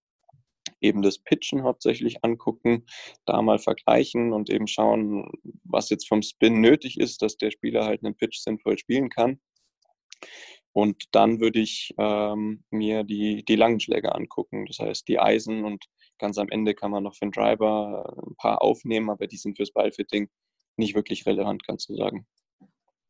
eben 0.81 1.03
das 1.03 1.19
Pitchen 1.19 1.63
hauptsächlich 1.63 2.25
angucken, 2.25 2.87
da 3.27 3.43
mal 3.43 3.59
vergleichen 3.59 4.33
und 4.33 4.51
eben 4.51 4.67
schauen, 4.67 5.31
was 5.65 5.91
jetzt 5.91 6.09
vom 6.09 6.23
Spin 6.23 6.61
nötig 6.61 6.99
ist, 6.99 7.23
dass 7.23 7.37
der 7.37 7.51
Spieler 7.51 7.85
halt 7.85 8.05
einen 8.05 8.17
Pitch 8.17 8.39
sinnvoll 8.39 8.79
spielen 8.79 9.11
kann. 9.11 9.41
Und 10.73 11.05
dann 11.13 11.41
würde 11.41 11.59
ich 11.59 11.95
ähm, 11.99 12.63
mir 12.71 13.03
die, 13.03 13.45
die 13.45 13.57
langen 13.57 13.81
Schläge 13.81 14.15
angucken, 14.15 14.67
das 14.67 14.79
heißt 14.79 15.09
die 15.09 15.19
Eisen 15.19 15.65
und 15.65 15.87
ganz 16.19 16.39
am 16.39 16.49
Ende 16.49 16.75
kann 16.75 16.93
man 16.93 17.03
noch 17.03 17.15
für 17.15 17.27
den 17.27 17.33
Driver 17.33 18.17
ein 18.29 18.37
paar 18.37 18.63
aufnehmen, 18.63 19.11
aber 19.11 19.27
die 19.27 19.37
sind 19.37 19.57
fürs 19.57 19.73
Ballfitting 19.73 20.29
nicht 20.77 20.95
wirklich 20.95 21.27
relevant, 21.27 21.67
kannst 21.67 21.89
du 21.89 21.97
sagen. 21.97 22.27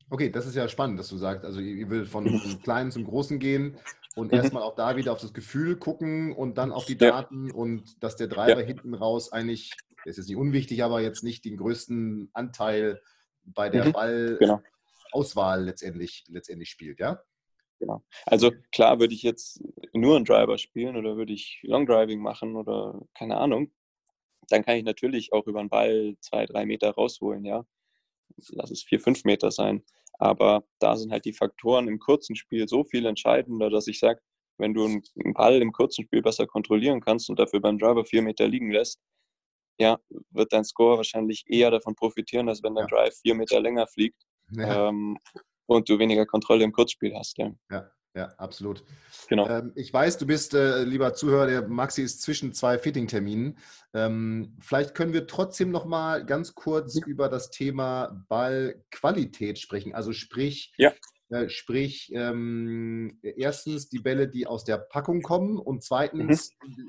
Okay, 0.09 0.31
das 0.31 0.47
ist 0.47 0.57
ja 0.57 0.69
spannend, 0.69 0.99
dass 0.99 1.09
du 1.09 1.17
sagst, 1.17 1.45
also 1.45 1.61
ihr 1.61 1.89
will 1.89 2.05
von 2.05 2.25
Kleinen 2.63 2.91
zum 2.91 3.05
Großen 3.05 3.39
gehen 3.39 3.79
und 4.17 4.33
mhm. 4.33 4.39
erstmal 4.39 4.63
auch 4.63 4.75
da 4.75 4.97
wieder 4.97 5.13
auf 5.13 5.21
das 5.21 5.33
Gefühl 5.33 5.77
gucken 5.77 6.33
und 6.33 6.59
dann 6.59 6.73
auf 6.73 6.85
die 6.85 6.97
Daten 6.99 7.49
ja. 7.49 7.55
und 7.55 8.03
dass 8.03 8.17
der 8.17 8.27
Driver 8.27 8.61
ja. 8.61 8.67
hinten 8.67 8.95
raus 8.95 9.33
eigentlich, 9.33 9.73
das 10.05 10.19
ist 10.19 10.29
nicht 10.29 10.37
unwichtig, 10.37 10.83
aber 10.83 11.01
jetzt 11.01 11.23
nicht 11.23 11.45
den 11.45 11.57
größten 11.57 12.31
Anteil 12.33 13.01
bei 13.45 13.69
der 13.69 13.87
mhm. 13.87 13.93
Ballauswahl 13.93 15.59
genau. 15.59 15.71
letztendlich, 15.71 16.25
letztendlich 16.29 16.71
spielt, 16.71 16.99
ja? 16.99 17.23
Genau. 17.81 18.05
Also 18.27 18.53
klar 18.73 19.01
würde 19.01 19.15
ich 19.15 19.23
jetzt 19.23 19.63
nur 19.95 20.17
einen 20.17 20.27
Driver 20.27 20.59
spielen 20.59 20.97
oder 20.97 21.17
würde 21.17 21.33
ich 21.33 21.61
Long 21.63 21.87
Driving 21.87 22.21
machen 22.21 22.55
oder 22.55 23.01
keine 23.15 23.39
Ahnung. 23.39 23.73
Dann 24.49 24.65
kann 24.65 24.77
ich 24.77 24.85
natürlich 24.85 25.33
auch 25.33 25.47
über 25.47 25.61
den 25.61 25.71
Ball 25.71 26.15
zwei, 26.21 26.45
drei 26.45 26.67
Meter 26.67 26.91
rausholen, 26.91 27.45
ja. 27.45 27.65
Lass 28.51 28.71
es 28.71 28.83
vier, 28.83 29.01
fünf 29.01 29.25
Meter 29.25 29.51
sein. 29.51 29.83
Aber 30.19 30.65
da 30.79 30.97
sind 30.97 31.11
halt 31.11 31.25
die 31.25 31.33
Faktoren 31.33 31.89
im 31.89 31.99
kurzen 31.99 32.37
Spiel 32.37 32.69
so 32.69 32.85
viel 32.85 33.07
entscheidender, 33.07 33.71
dass 33.71 33.87
ich 33.87 33.99
sage, 33.99 34.21
wenn 34.59 34.75
du 34.75 34.85
einen 34.85 35.35
Ball 35.35 35.63
im 35.63 35.73
kurzen 35.73 36.05
Spiel 36.05 36.21
besser 36.21 36.47
kontrollieren 36.47 37.01
kannst 37.01 37.31
und 37.31 37.39
dafür 37.39 37.61
beim 37.61 37.79
Driver 37.79 38.05
vier 38.05 38.21
Meter 38.21 38.47
liegen 38.47 38.71
lässt, 38.71 39.01
ja, 39.79 39.99
wird 40.31 40.53
dein 40.53 40.65
Score 40.65 40.99
wahrscheinlich 40.99 41.45
eher 41.47 41.71
davon 41.71 41.95
profitieren, 41.95 42.51
als 42.51 42.63
wenn 42.63 42.75
dein 42.75 42.89
ja. 42.91 42.97
Drive 42.97 43.17
vier 43.23 43.35
Meter 43.35 43.61
länger 43.61 43.87
fliegt 43.87 44.23
ja. 44.53 44.89
ähm, 44.89 45.19
und 45.77 45.89
du 45.89 45.99
weniger 45.99 46.27
Kontrolle 46.27 46.65
im 46.65 46.73
Kurzspiel 46.73 47.15
hast. 47.15 47.39
Ja, 47.39 47.53
ja, 47.71 47.91
ja 48.15 48.25
absolut. 48.39 48.85
Genau. 49.29 49.49
Ähm, 49.49 49.73
ich 49.77 49.93
weiß, 49.93 50.19
du 50.19 50.27
bist, 50.27 50.55
äh, 50.55 50.83
lieber 50.85 51.15
Zuhörer, 51.15 51.47
der 51.47 51.69
Maxi 51.69 52.03
ist 52.03 52.23
zwischen 52.23 52.53
zwei 52.53 52.79
Fitting-Terminen. 52.79 53.59
Ähm, 53.95 54.57
vielleicht 54.61 54.95
können 54.95 55.13
wir 55.13 55.27
trotzdem 55.27 55.71
noch 55.71 55.85
mal 55.85 56.25
ganz 56.25 56.55
kurz 56.55 56.97
ja. 56.97 57.07
über 57.07 57.29
das 57.29 57.51
Thema 57.51 58.25
Ballqualität 58.29 59.59
sprechen. 59.59 59.95
Also 59.95 60.13
sprich, 60.13 60.73
ja. 60.77 60.93
äh, 61.29 61.49
sprich 61.49 62.11
ähm, 62.15 63.19
erstens 63.23 63.89
die 63.89 64.01
Bälle, 64.01 64.29
die 64.29 64.47
aus 64.47 64.65
der 64.65 64.79
Packung 64.79 65.23
kommen 65.23 65.59
und 65.59 65.85
zweitens 65.85 66.51
mhm. 66.65 66.89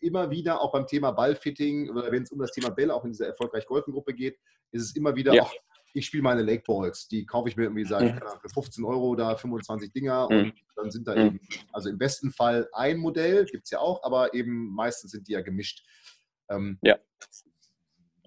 immer 0.00 0.30
wieder 0.30 0.60
auch 0.60 0.72
beim 0.72 0.86
Thema 0.86 1.12
Ballfitting 1.12 1.90
oder 1.90 2.12
wenn 2.12 2.22
es 2.22 2.30
um 2.30 2.38
das 2.38 2.52
Thema 2.52 2.70
Bälle 2.70 2.94
auch 2.94 3.04
in 3.04 3.12
dieser 3.12 3.26
erfolgreich 3.26 3.66
Golfen 3.66 3.92
Gruppe 3.92 4.14
geht, 4.14 4.38
ist 4.70 4.82
es 4.82 4.96
immer 4.96 5.16
wieder 5.16 5.32
ja. 5.34 5.42
auch 5.42 5.54
ich 5.98 6.06
spiele 6.06 6.22
meine 6.22 6.42
Lake 6.42 6.62
Balls, 6.66 7.08
die 7.08 7.26
kaufe 7.26 7.48
ich 7.48 7.56
mir 7.56 7.64
irgendwie, 7.64 7.84
sage 7.84 8.12
mhm. 8.12 8.40
für 8.40 8.48
15 8.48 8.84
Euro 8.84 9.14
da 9.14 9.36
25 9.36 9.92
Dinger 9.92 10.28
mhm. 10.30 10.50
und 10.50 10.54
dann 10.76 10.90
sind 10.90 11.06
da 11.06 11.14
mhm. 11.14 11.26
eben, 11.26 11.40
also 11.72 11.88
im 11.88 11.98
besten 11.98 12.30
Fall 12.30 12.68
ein 12.72 12.98
Modell, 12.98 13.44
gibt 13.46 13.64
es 13.64 13.70
ja 13.70 13.80
auch, 13.80 14.02
aber 14.04 14.34
eben 14.34 14.72
meistens 14.74 15.10
sind 15.10 15.28
die 15.28 15.32
ja 15.32 15.40
gemischt. 15.40 15.84
Ähm, 16.48 16.78
ja. 16.82 16.98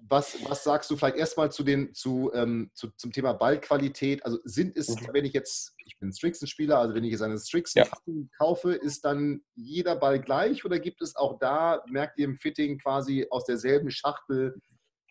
Was, 0.08 0.36
was 0.46 0.62
sagst 0.62 0.90
du 0.90 0.96
vielleicht 0.96 1.16
erstmal 1.16 1.50
zu 1.50 1.62
den, 1.62 1.94
zu, 1.94 2.30
ähm, 2.34 2.70
zu, 2.74 2.90
zum 2.90 3.12
Thema 3.12 3.32
Ballqualität? 3.32 4.22
Also 4.26 4.38
sind 4.44 4.76
es, 4.76 4.88
mhm. 4.88 5.08
wenn 5.12 5.24
ich 5.24 5.32
jetzt, 5.32 5.74
ich 5.86 5.98
bin 5.98 6.12
Strixen-Spieler, 6.12 6.78
also 6.78 6.94
wenn 6.94 7.04
ich 7.04 7.12
jetzt 7.12 7.22
eine 7.22 7.38
Strixen 7.38 7.82
ja. 7.82 8.26
kaufe, 8.36 8.74
ist 8.74 9.06
dann 9.06 9.40
jeder 9.54 9.96
Ball 9.96 10.20
gleich 10.20 10.66
oder 10.66 10.78
gibt 10.78 11.00
es 11.00 11.16
auch 11.16 11.38
da, 11.38 11.82
merkt 11.88 12.18
ihr 12.18 12.26
im 12.26 12.36
Fitting 12.36 12.78
quasi 12.78 13.26
aus 13.30 13.46
derselben 13.46 13.90
Schachtel 13.90 14.60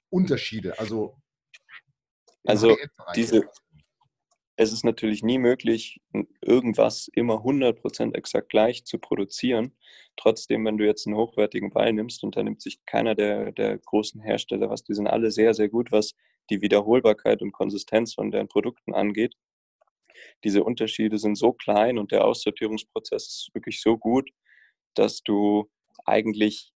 Unterschiede? 0.09 0.77
Also 0.77 1.17
also 2.45 2.75
diese, 3.15 3.49
es 4.55 4.71
ist 4.71 4.83
natürlich 4.83 5.23
nie 5.23 5.37
möglich, 5.37 6.01
irgendwas 6.41 7.09
immer 7.13 7.35
100% 7.43 8.15
exakt 8.15 8.49
gleich 8.49 8.85
zu 8.85 8.99
produzieren. 8.99 9.75
Trotzdem, 10.17 10.65
wenn 10.65 10.77
du 10.77 10.85
jetzt 10.85 11.07
einen 11.07 11.15
hochwertigen 11.15 11.71
Ball 11.71 11.93
nimmst 11.93 12.23
und 12.23 12.35
da 12.35 12.43
nimmt 12.43 12.61
sich 12.61 12.83
keiner 12.85 13.15
der, 13.15 13.51
der 13.51 13.77
großen 13.77 14.21
Hersteller 14.21 14.69
was, 14.69 14.83
die 14.83 14.93
sind 14.93 15.07
alle 15.07 15.31
sehr, 15.31 15.53
sehr 15.53 15.69
gut, 15.69 15.91
was 15.91 16.13
die 16.49 16.61
Wiederholbarkeit 16.61 17.41
und 17.41 17.53
Konsistenz 17.53 18.13
von 18.13 18.31
deren 18.31 18.47
Produkten 18.47 18.93
angeht. 18.93 19.35
Diese 20.43 20.63
Unterschiede 20.63 21.17
sind 21.17 21.35
so 21.35 21.53
klein 21.53 21.97
und 21.97 22.11
der 22.11 22.25
Aussortierungsprozess 22.25 23.27
ist 23.27 23.49
wirklich 23.53 23.81
so 23.81 23.97
gut, 23.97 24.29
dass 24.93 25.23
du 25.23 25.69
eigentlich 26.05 26.73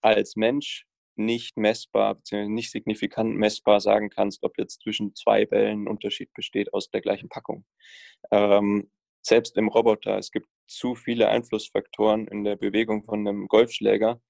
als 0.00 0.36
Mensch 0.36 0.86
nicht 1.16 1.56
messbar 1.56 2.14
bzw. 2.14 2.48
nicht 2.48 2.70
signifikant 2.70 3.36
messbar 3.36 3.80
sagen 3.80 4.10
kannst, 4.10 4.42
ob 4.42 4.58
jetzt 4.58 4.82
zwischen 4.82 5.14
zwei 5.14 5.46
Bällen 5.46 5.84
ein 5.84 5.88
Unterschied 5.88 6.32
besteht 6.34 6.72
aus 6.72 6.90
der 6.90 7.00
gleichen 7.00 7.28
Packung. 7.28 7.64
Ähm, 8.30 8.90
selbst 9.22 9.56
im 9.56 9.68
Roboter, 9.68 10.18
es 10.18 10.30
gibt 10.30 10.48
zu 10.66 10.94
viele 10.94 11.28
Einflussfaktoren 11.28 12.26
in 12.28 12.44
der 12.44 12.56
Bewegung 12.56 13.04
von 13.04 13.20
einem 13.20 13.46
Golfschläger, 13.46 14.20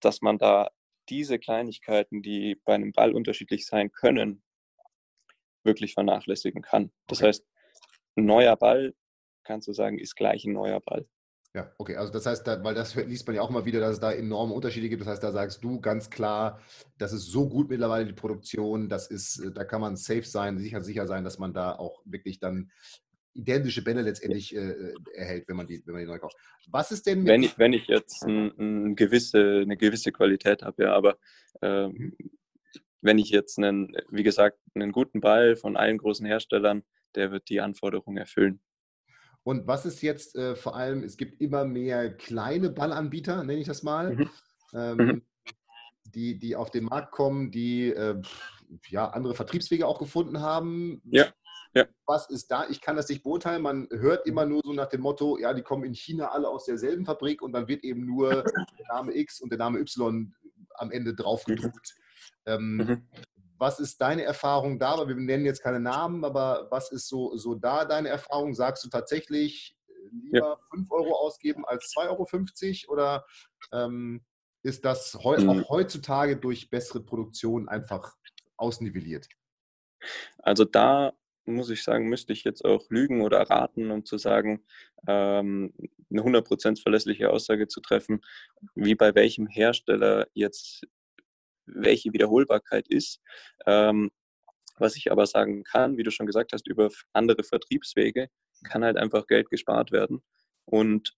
dass 0.00 0.22
man 0.22 0.38
da 0.38 0.70
diese 1.08 1.38
Kleinigkeiten, 1.38 2.22
die 2.22 2.56
bei 2.64 2.74
einem 2.74 2.92
Ball 2.92 3.14
unterschiedlich 3.14 3.66
sein 3.66 3.92
können, 3.92 4.42
wirklich 5.64 5.94
vernachlässigen 5.94 6.62
kann. 6.62 6.92
Das 7.06 7.18
okay. 7.18 7.28
heißt, 7.28 7.46
ein 8.16 8.24
neuer 8.24 8.56
Ball, 8.56 8.94
kannst 9.44 9.68
du 9.68 9.72
sagen, 9.72 9.98
ist 9.98 10.16
gleich 10.16 10.44
ein 10.44 10.52
neuer 10.52 10.80
Ball. 10.80 11.06
Ja, 11.56 11.72
okay. 11.78 11.96
Also 11.96 12.12
das 12.12 12.26
heißt, 12.26 12.46
da, 12.46 12.62
weil 12.62 12.74
das 12.74 12.94
liest 12.94 13.26
man 13.26 13.34
ja 13.34 13.40
auch 13.40 13.48
immer 13.48 13.64
wieder, 13.64 13.80
dass 13.80 13.94
es 13.94 14.00
da 14.00 14.12
enorme 14.12 14.52
Unterschiede 14.52 14.90
gibt. 14.90 15.00
Das 15.00 15.08
heißt, 15.08 15.22
da 15.22 15.32
sagst 15.32 15.64
du 15.64 15.80
ganz 15.80 16.10
klar, 16.10 16.60
das 16.98 17.14
ist 17.14 17.30
so 17.30 17.48
gut 17.48 17.70
mittlerweile 17.70 18.04
die 18.04 18.12
Produktion, 18.12 18.90
das 18.90 19.06
ist, 19.06 19.38
äh, 19.38 19.52
da 19.52 19.64
kann 19.64 19.80
man 19.80 19.96
safe 19.96 20.24
sein, 20.24 20.58
sicher, 20.58 20.82
sicher 20.82 21.06
sein, 21.06 21.24
dass 21.24 21.38
man 21.38 21.54
da 21.54 21.72
auch 21.72 22.02
wirklich 22.04 22.40
dann 22.40 22.70
identische 23.32 23.82
Bälle 23.82 24.02
letztendlich 24.02 24.54
äh, 24.54 24.68
äh, 24.68 24.94
erhält, 25.14 25.48
wenn 25.48 25.56
man, 25.56 25.66
die, 25.66 25.82
wenn 25.86 25.94
man 25.94 26.02
die 26.02 26.10
neu 26.10 26.18
kauft. 26.18 26.36
Was 26.68 26.92
ist 26.92 27.06
denn 27.06 27.24
wenn 27.24 27.42
ich, 27.42 27.58
wenn 27.58 27.72
ich 27.72 27.86
jetzt 27.86 28.22
ein, 28.24 28.52
ein 28.58 28.94
gewisse, 28.94 29.62
eine 29.62 29.78
gewisse 29.78 30.12
Qualität 30.12 30.62
habe, 30.62 30.82
ja, 30.82 30.94
aber 30.94 31.16
mhm. 31.62 32.14
wenn 33.00 33.16
ich 33.16 33.30
jetzt 33.30 33.56
einen, 33.56 33.96
wie 34.10 34.24
gesagt, 34.24 34.58
einen 34.74 34.92
guten 34.92 35.22
Ball 35.22 35.56
von 35.56 35.78
allen 35.78 35.96
großen 35.96 36.26
Herstellern, 36.26 36.82
der 37.14 37.30
wird 37.30 37.48
die 37.48 37.62
Anforderungen 37.62 38.18
erfüllen. 38.18 38.60
Und 39.46 39.68
was 39.68 39.86
ist 39.86 40.02
jetzt 40.02 40.34
äh, 40.34 40.56
vor 40.56 40.74
allem, 40.74 41.04
es 41.04 41.16
gibt 41.16 41.40
immer 41.40 41.64
mehr 41.64 42.12
kleine 42.12 42.68
Ballanbieter, 42.68 43.44
nenne 43.44 43.60
ich 43.60 43.68
das 43.68 43.84
mal, 43.84 44.16
mhm. 44.16 44.30
Ähm, 44.74 44.96
mhm. 44.96 45.22
Die, 46.06 46.36
die 46.36 46.56
auf 46.56 46.72
den 46.72 46.86
Markt 46.86 47.12
kommen, 47.12 47.52
die 47.52 47.90
äh, 47.90 48.20
ja, 48.88 49.08
andere 49.10 49.36
Vertriebswege 49.36 49.86
auch 49.86 50.00
gefunden 50.00 50.40
haben. 50.40 51.00
Ja. 51.04 51.26
Ja. 51.74 51.84
Was 52.06 52.28
ist 52.28 52.50
da? 52.50 52.66
Ich 52.68 52.80
kann 52.80 52.96
das 52.96 53.08
nicht 53.08 53.22
beurteilen. 53.22 53.62
Man 53.62 53.86
hört 53.92 54.26
immer 54.26 54.46
nur 54.46 54.62
so 54.64 54.72
nach 54.72 54.88
dem 54.88 55.02
Motto, 55.02 55.38
ja, 55.38 55.54
die 55.54 55.62
kommen 55.62 55.84
in 55.84 55.94
China 55.94 56.32
alle 56.32 56.48
aus 56.48 56.64
derselben 56.64 57.04
Fabrik 57.04 57.40
und 57.40 57.52
dann 57.52 57.68
wird 57.68 57.84
eben 57.84 58.04
nur 58.04 58.30
der 58.78 58.86
Name 58.88 59.16
X 59.16 59.40
und 59.40 59.50
der 59.50 59.58
Name 59.58 59.78
Y 59.78 60.34
am 60.74 60.90
Ende 60.90 61.14
drauf 61.14 61.44
gedruckt. 61.44 61.94
Mhm. 62.46 62.52
Ähm, 62.52 62.76
mhm. 62.76 63.08
Was 63.58 63.80
ist 63.80 64.00
deine 64.00 64.22
Erfahrung 64.24 64.78
da? 64.78 64.92
Aber 64.92 65.08
wir 65.08 65.14
nennen 65.14 65.44
jetzt 65.44 65.62
keine 65.62 65.80
Namen, 65.80 66.24
aber 66.24 66.68
was 66.70 66.92
ist 66.92 67.08
so, 67.08 67.36
so 67.36 67.54
da 67.54 67.84
deine 67.84 68.08
Erfahrung? 68.08 68.54
Sagst 68.54 68.84
du 68.84 68.88
tatsächlich 68.88 69.76
äh, 69.88 69.92
lieber 70.24 70.38
ja. 70.38 70.58
5 70.70 70.90
Euro 70.90 71.14
ausgeben 71.14 71.64
als 71.64 71.92
2,50 71.96 72.88
Euro 72.88 72.92
oder 72.92 73.26
ähm, 73.72 74.24
ist 74.62 74.84
das 74.84 75.14
heu 75.22 75.38
mhm. 75.38 75.48
auch 75.48 75.68
heutzutage 75.68 76.36
durch 76.36 76.70
bessere 76.70 77.00
Produktion 77.00 77.68
einfach 77.68 78.14
ausnivelliert? 78.56 79.28
Also 80.38 80.64
da 80.64 81.12
muss 81.46 81.70
ich 81.70 81.84
sagen, 81.84 82.08
müsste 82.08 82.32
ich 82.32 82.44
jetzt 82.44 82.64
auch 82.64 82.90
lügen 82.90 83.22
oder 83.22 83.40
raten, 83.42 83.90
um 83.90 84.04
zu 84.04 84.18
sagen, 84.18 84.64
ähm, 85.06 85.72
eine 86.10 86.22
100% 86.22 86.82
verlässliche 86.82 87.30
Aussage 87.30 87.68
zu 87.68 87.80
treffen, 87.80 88.20
wie 88.74 88.94
bei 88.94 89.14
welchem 89.14 89.46
Hersteller 89.46 90.26
jetzt 90.34 90.86
welche 91.66 92.12
Wiederholbarkeit 92.12 92.88
ist. 92.88 93.20
Ähm, 93.66 94.10
was 94.78 94.96
ich 94.96 95.10
aber 95.10 95.26
sagen 95.26 95.64
kann, 95.64 95.96
wie 95.96 96.02
du 96.02 96.10
schon 96.10 96.26
gesagt 96.26 96.52
hast, 96.52 96.66
über 96.68 96.90
andere 97.12 97.44
Vertriebswege 97.44 98.28
kann 98.64 98.84
halt 98.84 98.96
einfach 98.96 99.26
Geld 99.26 99.50
gespart 99.50 99.92
werden. 99.92 100.22
Und 100.64 101.14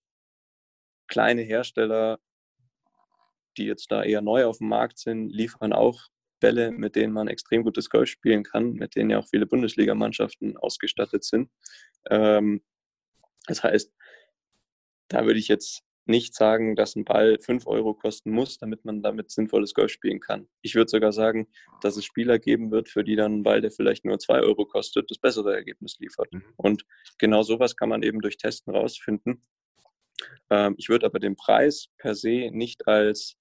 kleine 1.08 1.42
Hersteller, 1.42 2.18
die 3.56 3.64
jetzt 3.64 3.90
da 3.90 4.02
eher 4.02 4.22
neu 4.22 4.44
auf 4.46 4.58
dem 4.58 4.68
Markt 4.68 4.98
sind, 4.98 5.30
liefern 5.30 5.72
auch 5.72 6.08
Bälle, 6.40 6.70
mit 6.70 6.94
denen 6.94 7.12
man 7.12 7.26
extrem 7.26 7.64
gutes 7.64 7.90
Golf 7.90 8.08
spielen 8.08 8.44
kann, 8.44 8.74
mit 8.74 8.94
denen 8.94 9.10
ja 9.10 9.18
auch 9.18 9.28
viele 9.28 9.46
Bundesligamannschaften 9.46 10.56
ausgestattet 10.56 11.24
sind. 11.24 11.50
Ähm, 12.10 12.62
das 13.46 13.64
heißt, 13.64 13.92
da 15.08 15.24
würde 15.24 15.40
ich 15.40 15.48
jetzt 15.48 15.82
nicht 16.08 16.34
sagen, 16.34 16.76
dass 16.76 16.96
ein 16.96 17.04
Ball 17.04 17.38
5 17.38 17.66
Euro 17.66 17.94
kosten 17.94 18.30
muss, 18.30 18.58
damit 18.58 18.84
man 18.84 19.02
damit 19.02 19.30
sinnvolles 19.30 19.74
Golf 19.74 19.90
spielen 19.90 20.20
kann. 20.20 20.48
Ich 20.62 20.74
würde 20.74 20.90
sogar 20.90 21.12
sagen, 21.12 21.48
dass 21.80 21.96
es 21.96 22.04
Spieler 22.04 22.38
geben 22.38 22.70
wird, 22.70 22.88
für 22.88 23.04
die 23.04 23.16
dann 23.16 23.40
ein 23.40 23.42
Ball, 23.42 23.60
der 23.60 23.70
vielleicht 23.70 24.04
nur 24.04 24.18
2 24.18 24.40
Euro 24.40 24.66
kostet, 24.66 25.10
das 25.10 25.18
bessere 25.18 25.54
Ergebnis 25.54 25.98
liefert. 25.98 26.32
Mhm. 26.32 26.42
Und 26.56 26.84
genau 27.18 27.42
sowas 27.42 27.76
kann 27.76 27.88
man 27.88 28.02
eben 28.02 28.20
durch 28.20 28.36
Testen 28.36 28.74
rausfinden. 28.74 29.42
Ähm, 30.50 30.74
ich 30.78 30.88
würde 30.88 31.06
aber 31.06 31.20
den 31.20 31.36
Preis 31.36 31.88
per 31.98 32.14
se 32.14 32.50
nicht 32.52 32.88
als 32.88 33.36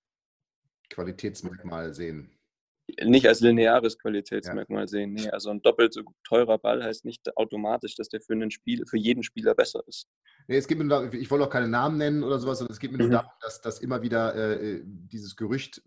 Qualitätsmerkmal 0.90 1.94
sehen 1.94 2.37
nicht 3.04 3.28
als 3.28 3.42
lineares 3.42 4.00
Qualitätsmerkmal 4.00 4.84
ja. 4.84 4.88
sehen. 4.88 5.14
Nee, 5.14 5.30
also 5.30 5.50
ein 5.50 5.62
doppelt 5.62 5.94
so 5.94 6.02
teurer 6.24 6.58
Ball 6.58 6.84
heißt 6.84 7.06
nicht 7.06 7.36
automatisch, 7.38 7.96
dass 7.96 8.10
der 8.10 8.22
für, 8.22 8.34
einen 8.34 8.52
Spiel, 8.52 8.86
für 8.86 8.98
jeden 8.98 9.24
Spieler 9.24 9.54
besser 9.54 9.84
ist. 9.88 10.08
Nee, 10.48 10.58
es 10.58 10.68
geht 10.68 10.78
mir 10.78 10.86
nur, 10.86 11.14
ich 11.14 11.30
wollte 11.30 11.46
auch 11.46 11.50
keine 11.50 11.68
Namen 11.68 11.98
nennen 11.98 12.24
oder 12.24 12.40
sowas, 12.40 12.60
sondern 12.60 12.74
es 12.74 12.80
geht 12.80 12.92
mir 12.92 12.98
nur 12.98 13.08
mhm. 13.08 13.12
darum, 13.12 13.32
dass, 13.42 13.62
dass 13.62 13.80
immer 13.80 14.02
wieder 14.02 14.36
äh, 14.36 14.82
dieses 14.84 15.36
Gerücht, 15.36 15.82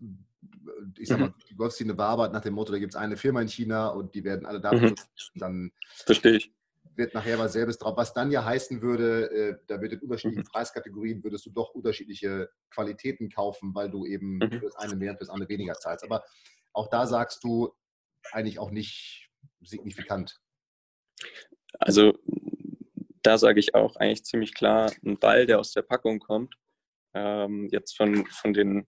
ich 0.97 1.07
sag 1.07 1.19
mal, 1.19 1.29
mhm. 1.29 1.33
die 1.49 1.55
Golfszene 1.55 1.93
bearbeitet 1.93 2.33
nach 2.33 2.41
dem 2.41 2.53
Motto, 2.53 2.71
da 2.71 2.79
gibt 2.79 2.93
es 2.93 2.99
eine 2.99 3.17
Firma 3.17 3.41
in 3.41 3.47
China 3.47 3.89
und 3.89 4.15
die 4.15 4.23
werden 4.23 4.45
alle 4.45 4.61
da 4.61 4.73
mhm. 4.73 4.95
dann 5.35 5.71
Verstehe 6.05 6.37
ich. 6.37 6.53
wird 6.95 7.13
nachher 7.13 7.39
was 7.39 7.53
selbes 7.53 7.77
drauf. 7.77 7.97
Was 7.97 8.13
dann 8.13 8.31
ja 8.31 8.45
heißen 8.45 8.81
würde, 8.81 9.31
äh, 9.31 9.57
da 9.67 9.81
wird 9.81 9.93
in 9.93 9.99
unterschiedlichen 9.99 10.43
mhm. 10.43 10.51
Preiskategorien 10.51 11.23
würdest 11.23 11.45
du 11.45 11.49
doch 11.49 11.71
unterschiedliche 11.71 12.49
Qualitäten 12.69 13.29
kaufen, 13.29 13.75
weil 13.75 13.89
du 13.89 14.05
eben 14.05 14.37
mhm. 14.37 14.51
für 14.51 14.65
das 14.65 14.75
eine 14.75 14.95
mehr 14.95 15.11
und 15.11 15.17
für 15.17 15.25
das 15.25 15.29
andere 15.29 15.49
weniger 15.49 15.73
zahlst. 15.73 16.05
Aber 16.05 16.23
auch 16.73 16.89
da 16.89 17.05
sagst 17.05 17.43
du 17.43 17.73
eigentlich 18.31 18.59
auch 18.59 18.71
nicht 18.71 19.29
signifikant. 19.61 20.39
Also 21.79 22.13
da 23.23 23.37
sage 23.37 23.59
ich 23.59 23.75
auch 23.75 23.95
eigentlich 23.95 24.23
ziemlich 24.23 24.53
klar, 24.53 24.91
ein 25.05 25.19
Ball, 25.19 25.45
der 25.45 25.59
aus 25.59 25.71
der 25.73 25.83
Packung 25.83 26.19
kommt, 26.19 26.55
ähm, 27.13 27.67
jetzt 27.71 27.95
von, 27.95 28.25
von 28.27 28.53
den 28.53 28.87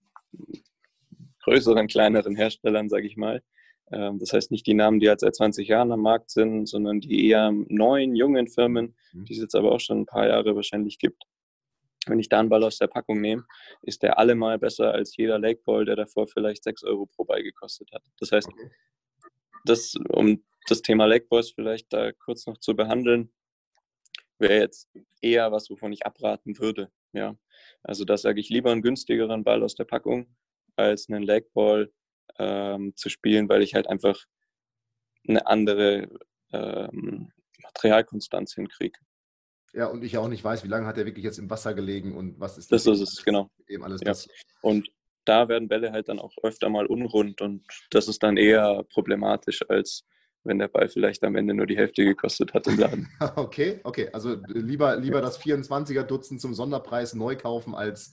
größeren, 1.43 1.87
kleineren 1.87 2.35
Herstellern, 2.35 2.89
sage 2.89 3.05
ich 3.05 3.17
mal. 3.17 3.43
Ähm, 3.91 4.17
das 4.19 4.33
heißt 4.33 4.49
nicht 4.51 4.65
die 4.65 4.73
Namen, 4.73 4.99
die 4.99 5.05
jetzt 5.05 5.21
seit 5.21 5.35
20 5.35 5.67
Jahren 5.67 5.91
am 5.91 6.01
Markt 6.01 6.31
sind, 6.31 6.67
sondern 6.67 6.99
die 6.99 7.27
eher 7.27 7.51
neuen, 7.51 8.15
jungen 8.15 8.47
Firmen, 8.47 8.95
mhm. 9.11 9.25
die 9.25 9.33
es 9.33 9.39
jetzt 9.39 9.55
aber 9.55 9.71
auch 9.71 9.79
schon 9.79 10.01
ein 10.01 10.05
paar 10.05 10.27
Jahre 10.27 10.55
wahrscheinlich 10.55 10.97
gibt 10.97 11.23
wenn 12.07 12.19
ich 12.19 12.29
da 12.29 12.39
einen 12.39 12.49
Ball 12.49 12.63
aus 12.63 12.77
der 12.77 12.87
Packung 12.87 13.21
nehme, 13.21 13.45
ist 13.81 14.03
der 14.03 14.17
allemal 14.17 14.59
besser 14.59 14.93
als 14.93 15.15
jeder 15.15 15.39
Lakeball, 15.39 15.85
der 15.85 15.95
davor 15.95 16.27
vielleicht 16.27 16.63
6 16.63 16.83
Euro 16.83 17.05
pro 17.05 17.23
Ball 17.23 17.43
gekostet 17.43 17.91
hat. 17.93 18.03
Das 18.19 18.31
heißt, 18.31 18.49
das, 19.65 19.95
um 20.09 20.43
das 20.67 20.81
Thema 20.81 21.05
Lakeballs 21.05 21.51
vielleicht 21.51 21.91
da 21.93 22.11
kurz 22.11 22.45
noch 22.45 22.57
zu 22.57 22.75
behandeln, 22.75 23.31
wäre 24.39 24.59
jetzt 24.59 24.89
eher 25.21 25.51
was, 25.51 25.69
wovon 25.69 25.93
ich 25.93 26.05
abraten 26.05 26.57
würde. 26.59 26.91
Ja, 27.13 27.35
also 27.83 28.05
da 28.05 28.17
sage 28.17 28.39
ich 28.39 28.49
lieber 28.49 28.71
einen 28.71 28.81
günstigeren 28.81 29.43
Ball 29.43 29.63
aus 29.63 29.75
der 29.75 29.85
Packung 29.85 30.27
als 30.75 31.09
einen 31.09 31.23
Lakeball 31.23 31.91
ähm, 32.39 32.93
zu 32.95 33.09
spielen, 33.09 33.47
weil 33.49 33.61
ich 33.61 33.75
halt 33.75 33.87
einfach 33.87 34.25
eine 35.27 35.45
andere 35.45 36.09
ähm, 36.51 37.31
Materialkonstanz 37.61 38.55
hinkriege. 38.55 38.99
Ja, 39.73 39.88
und 39.88 40.03
ich 40.03 40.17
auch 40.17 40.27
nicht 40.27 40.43
weiß, 40.43 40.63
wie 40.63 40.67
lange 40.67 40.86
hat 40.86 40.97
er 40.97 41.05
wirklich 41.05 41.25
jetzt 41.25 41.39
im 41.39 41.49
Wasser 41.49 41.73
gelegen 41.73 42.15
und 42.15 42.39
was 42.39 42.57
ist 42.57 42.71
das? 42.71 42.83
Das 42.83 42.99
ist 42.99 43.17
es, 43.19 43.25
genau. 43.25 43.49
Eben 43.67 43.83
alles 43.83 44.01
ja. 44.05 44.13
Und 44.62 44.89
da 45.25 45.47
werden 45.47 45.67
Bälle 45.67 45.91
halt 45.91 46.09
dann 46.09 46.19
auch 46.19 46.33
öfter 46.43 46.69
mal 46.69 46.86
unrund 46.86 47.41
und 47.41 47.65
das 47.89 48.07
ist 48.07 48.21
dann 48.21 48.38
eher 48.38 48.83
problematisch, 48.91 49.67
als 49.69 50.03
wenn 50.43 50.59
der 50.59 50.67
Ball 50.67 50.89
vielleicht 50.89 51.23
am 51.23 51.36
Ende 51.36 51.53
nur 51.53 51.65
die 51.65 51.77
Hälfte 51.77 52.03
gekostet 52.03 52.53
hat 52.53 52.67
im 52.67 52.77
Laden. 52.77 53.09
okay, 53.36 53.79
okay. 53.83 54.09
Also 54.12 54.38
lieber, 54.47 54.97
lieber 54.97 55.21
das 55.21 55.39
24er 55.39 56.03
Dutzend 56.03 56.41
zum 56.41 56.53
Sonderpreis 56.53 57.13
neu 57.13 57.36
kaufen 57.38 57.73
als 57.73 58.12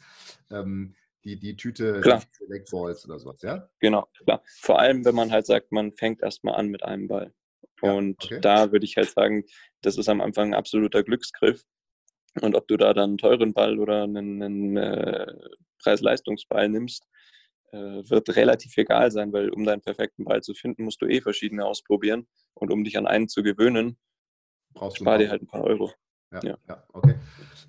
ähm, 0.50 0.94
die, 1.24 1.38
die 1.38 1.56
Tüte 1.56 2.00
Select 2.02 2.70
Balls 2.70 3.04
oder 3.04 3.18
sowas, 3.18 3.42
ja? 3.42 3.68
Genau, 3.80 4.08
klar. 4.24 4.42
Vor 4.60 4.78
allem, 4.78 5.04
wenn 5.04 5.14
man 5.14 5.30
halt 5.30 5.46
sagt, 5.46 5.72
man 5.72 5.92
fängt 5.92 6.22
erstmal 6.22 6.54
an 6.54 6.68
mit 6.68 6.82
einem 6.82 7.08
Ball. 7.08 7.34
Und 7.80 8.24
okay. 8.24 8.40
da 8.40 8.72
würde 8.72 8.84
ich 8.84 8.96
halt 8.96 9.10
sagen, 9.10 9.44
das 9.82 9.96
ist 9.96 10.08
am 10.08 10.20
Anfang 10.20 10.48
ein 10.50 10.58
absoluter 10.58 11.02
Glücksgriff. 11.02 11.62
Und 12.40 12.54
ob 12.54 12.68
du 12.68 12.76
da 12.76 12.94
dann 12.94 13.10
einen 13.10 13.18
teuren 13.18 13.52
Ball 13.52 13.78
oder 13.78 14.04
einen, 14.04 14.42
einen 14.42 14.76
äh, 14.76 15.34
Preis-Leistungsball 15.82 16.68
nimmst, 16.68 17.06
äh, 17.72 17.76
wird 17.76 18.34
relativ 18.36 18.76
egal 18.76 19.10
sein, 19.10 19.32
weil 19.32 19.50
um 19.50 19.64
deinen 19.64 19.80
perfekten 19.80 20.24
Ball 20.24 20.42
zu 20.42 20.54
finden, 20.54 20.84
musst 20.84 21.02
du 21.02 21.06
eh 21.06 21.20
verschiedene 21.20 21.64
ausprobieren. 21.64 22.28
Und 22.54 22.70
um 22.70 22.84
dich 22.84 22.98
an 22.98 23.06
einen 23.06 23.28
zu 23.28 23.42
gewöhnen, 23.42 23.98
brauchst 24.74 25.00
du 25.00 25.04
spar 25.04 25.18
dir 25.18 25.30
halt 25.30 25.42
ein 25.42 25.48
paar 25.48 25.64
Euro. 25.64 25.92
Ja, 26.32 26.40
ja. 26.44 26.58
ja, 26.68 26.84
okay. 26.92 27.16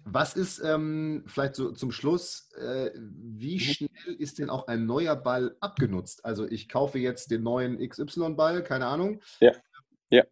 Was 0.04 0.36
ist 0.36 0.60
ähm, 0.64 1.24
vielleicht 1.26 1.56
so 1.56 1.72
zum 1.72 1.92
Schluss, 1.92 2.52
äh, 2.54 2.92
wie 2.96 3.56
mhm. 3.56 3.60
schnell 3.60 4.16
ist 4.20 4.40
denn 4.40 4.50
auch 4.50 4.68
ein 4.68 4.86
neuer 4.86 5.16
Ball 5.16 5.56
abgenutzt? 5.60 6.26
Also 6.26 6.48
ich 6.48 6.70
kaufe 6.70 7.00
jetzt 7.00 7.32
den 7.32 7.44
neuen 7.44 7.78
XY-Ball, 7.78 8.64
keine 8.64 8.86
Ahnung. 8.86 9.22
Ja. 9.40 9.52
Ja. 10.12 10.24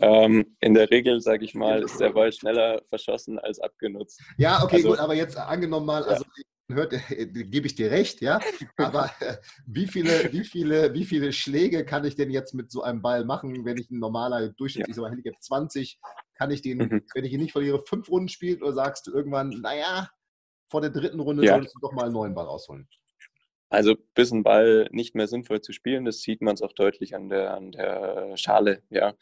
Ähm, 0.00 0.56
in 0.60 0.74
der 0.74 0.90
Regel, 0.90 1.20
sage 1.20 1.44
ich 1.44 1.54
mal, 1.54 1.82
ist 1.82 1.98
der 1.98 2.10
Ball 2.10 2.32
schneller 2.32 2.82
verschossen 2.88 3.38
als 3.38 3.58
abgenutzt. 3.58 4.20
Ja, 4.36 4.62
okay, 4.62 4.76
also, 4.76 4.90
gut, 4.90 4.98
aber 4.98 5.14
jetzt 5.14 5.38
angenommen 5.38 5.86
mal, 5.86 6.04
also 6.04 6.24
hört, 6.68 6.92
äh, 6.92 7.26
gebe 7.26 7.66
ich 7.66 7.74
dir 7.74 7.90
recht, 7.90 8.20
ja. 8.20 8.40
Aber 8.76 9.10
äh, 9.20 9.36
wie, 9.66 9.86
viele, 9.86 10.32
wie, 10.32 10.44
viele, 10.44 10.92
wie 10.94 11.04
viele 11.04 11.32
Schläge 11.32 11.84
kann 11.84 12.04
ich 12.04 12.16
denn 12.16 12.30
jetzt 12.30 12.54
mit 12.54 12.70
so 12.70 12.82
einem 12.82 13.02
Ball 13.02 13.24
machen, 13.24 13.64
wenn 13.64 13.78
ich 13.78 13.90
ein 13.90 13.98
normaler 13.98 14.48
durchschnittlicher 14.50 15.02
ja. 15.02 15.08
Handicap 15.08 15.40
20, 15.40 15.98
kann 16.34 16.50
ich 16.50 16.62
den, 16.62 16.78
mhm. 16.78 17.02
wenn 17.14 17.24
ich 17.24 17.32
ihn 17.32 17.40
nicht 17.40 17.52
verliere, 17.52 17.80
fünf 17.86 18.10
Runden 18.10 18.28
spielen 18.28 18.62
oder 18.62 18.72
sagst 18.72 19.06
du 19.06 19.12
irgendwann, 19.12 19.50
naja, 19.50 20.10
vor 20.68 20.80
der 20.80 20.90
dritten 20.90 21.20
Runde 21.20 21.44
ja. 21.44 21.54
solltest 21.54 21.74
du 21.76 21.80
doch 21.80 21.92
mal 21.92 22.04
einen 22.04 22.14
neuen 22.14 22.34
Ball 22.34 22.46
rausholen? 22.46 22.88
Also 23.68 23.96
bis 24.14 24.30
ein 24.30 24.44
Ball 24.44 24.88
nicht 24.92 25.14
mehr 25.14 25.26
sinnvoll 25.26 25.60
zu 25.60 25.72
spielen, 25.72 26.04
das 26.04 26.20
sieht 26.20 26.40
man 26.40 26.54
es 26.54 26.62
auch 26.62 26.72
deutlich 26.72 27.16
an 27.16 27.28
der, 27.28 27.54
an 27.54 27.72
der 27.72 28.36
Schale. 28.36 28.82
Ja. 28.90 29.14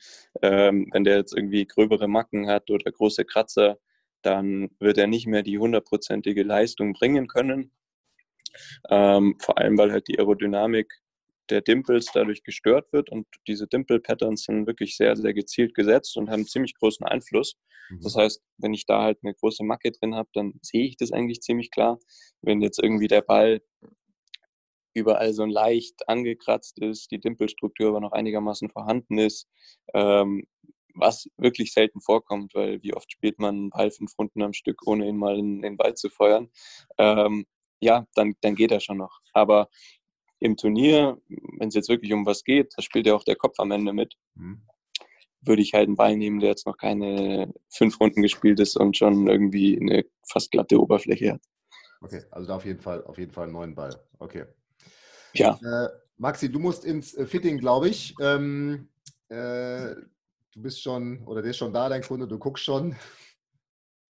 Ähm, 0.43 0.89
wenn 0.93 1.05
der 1.05 1.17
jetzt 1.17 1.35
irgendwie 1.35 1.67
gröbere 1.67 2.09
Macken 2.09 2.49
hat 2.49 2.71
oder 2.71 2.93
große 2.93 3.25
Kratzer, 3.25 3.79
dann 4.23 4.71
wird 4.81 4.99
er 4.99 5.07
nicht 5.07 5.27
mehr 5.27 5.43
die 5.43 5.59
hundertprozentige 5.59 6.43
Leistung 6.43 6.93
bringen 6.93 7.27
können. 7.27 7.73
Ähm, 8.91 9.37
vor 9.41 9.59
allem, 9.59 9.79
weil 9.79 9.93
halt 9.93 10.09
die 10.09 10.19
Aerodynamik 10.19 10.93
der 11.51 11.61
Dimples 11.61 12.07
dadurch 12.13 12.43
gestört 12.43 12.93
wird 12.93 13.11
und 13.11 13.27
diese 13.47 13.67
Dimple-Patterns 13.67 14.45
sind 14.45 14.67
wirklich 14.67 14.97
sehr, 14.97 15.17
sehr 15.17 15.35
gezielt 15.35 15.75
gesetzt 15.75 16.17
und 16.17 16.31
haben 16.31 16.47
ziemlich 16.47 16.75
großen 16.75 17.07
Einfluss. 17.07 17.57
Mhm. 17.91 18.01
Das 18.03 18.17
heißt, 18.17 18.43
wenn 18.59 18.73
ich 18.73 18.87
da 18.87 19.03
halt 19.03 19.19
eine 19.23 19.35
große 19.35 19.65
Macke 19.65 19.93
drin 19.93 20.15
habe, 20.15 20.29
dann 20.33 20.55
sehe 20.63 20.87
ich 20.87 20.97
das 20.97 21.13
eigentlich 21.13 21.43
ziemlich 21.43 21.71
klar. 21.71 21.99
Wenn 22.41 22.63
jetzt 22.63 22.83
irgendwie 22.83 23.09
der 23.09 23.23
Ball 23.23 23.61
überall 24.95 25.33
so 25.33 25.45
leicht 25.45 26.09
angekratzt 26.09 26.79
ist, 26.79 27.11
die 27.11 27.21
Dimpelstruktur 27.21 27.89
aber 27.89 28.01
noch 28.01 28.13
einigermaßen 28.13 28.71
vorhanden 28.71 29.19
ist, 29.19 29.49
ähm, 29.93 30.45
was 30.95 31.29
wirklich 31.37 31.73
selten 31.73 32.01
vorkommt, 32.01 32.55
weil 32.55 32.83
wie 32.83 32.95
oft 32.95 33.11
spielt 33.11 33.39
man 33.39 33.55
einen 33.55 33.71
Ball 33.71 33.91
fünf 33.91 34.17
Runden 34.19 34.43
am 34.43 34.53
Stück, 34.53 34.87
ohne 34.87 35.09
ihn 35.09 35.17
mal 35.17 35.39
in, 35.39 35.61
den 35.61 35.77
Ball 35.77 35.95
zu 35.95 36.09
feuern. 36.09 36.51
Ähm, 36.99 37.47
ja, 37.81 38.07
dann, 38.15 38.35
dann 38.41 38.55
geht 38.55 38.71
er 38.71 38.81
schon 38.81 38.99
noch. 38.99 39.21
Aber 39.33 39.69
im 40.39 40.57
Turnier, 40.57 41.19
wenn 41.59 41.69
es 41.69 41.75
jetzt 41.75 41.89
wirklich 41.89 42.13
um 42.13 42.27
was 42.27 42.45
geht, 42.45 42.73
da 42.77 42.83
spielt 42.83 43.07
ja 43.07 43.15
auch 43.15 43.25
der 43.25 43.37
Kopf 43.37 43.59
am 43.59 43.73
Ende 43.73 43.93
mit. 43.93 44.15
Mhm. 44.35 44.63
Würde 45.41 45.63
ich 45.63 45.75
halt 45.75 45.89
einen 45.89 45.97
Ball 45.97 46.17
nehmen, 46.17 46.41
der 46.41 46.51
jetzt 46.51 46.67
noch 46.67 46.79
keine 46.79 47.53
fünf 47.69 48.01
Runden 48.01 48.23
gespielt 48.23 48.61
ist 48.61 48.77
und 48.77 48.97
schon 48.97 49.27
irgendwie 49.27 49.79
eine 49.79 50.05
fast 50.27 50.51
glatte 50.51 50.81
Oberfläche 50.81 51.33
hat. 51.33 51.43
Okay, 52.01 52.23
also 52.31 52.47
da 52.49 52.57
auf 52.57 52.65
jeden 52.65 52.81
Fall, 52.81 53.05
auf 53.05 53.19
jeden 53.19 53.33
Fall 53.33 53.45
einen 53.45 53.53
neuen 53.53 53.75
Ball. 53.75 53.95
Okay. 54.19 54.45
Ja. 55.35 55.59
Äh, 55.63 55.89
Maxi, 56.17 56.51
du 56.51 56.59
musst 56.59 56.85
ins 56.85 57.15
äh, 57.15 57.27
Fitting, 57.27 57.59
glaube 57.59 57.89
ich. 57.89 58.15
Ähm, 58.21 58.89
äh, 59.29 59.95
du 60.53 60.63
bist 60.63 60.83
schon, 60.83 61.23
oder 61.27 61.43
der 61.43 61.51
ist 61.51 61.57
schon 61.57 61.73
da, 61.73 61.89
dein 61.89 62.03
Kunde, 62.03 62.29
du 62.29 62.39
guckst 62.39 62.65
schon. 62.65 62.97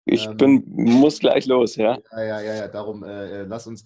Ich 0.04 0.26
ähm, 0.26 0.36
bin, 0.36 0.64
muss 0.66 1.18
gleich 1.18 1.46
los, 1.46 1.76
ja. 1.76 1.98
Ja, 2.12 2.22
ja, 2.22 2.40
ja, 2.40 2.54
ja 2.54 2.68
darum 2.68 3.04
äh, 3.04 3.40
äh 3.40 3.42
lass 3.42 3.66
uns 3.66 3.84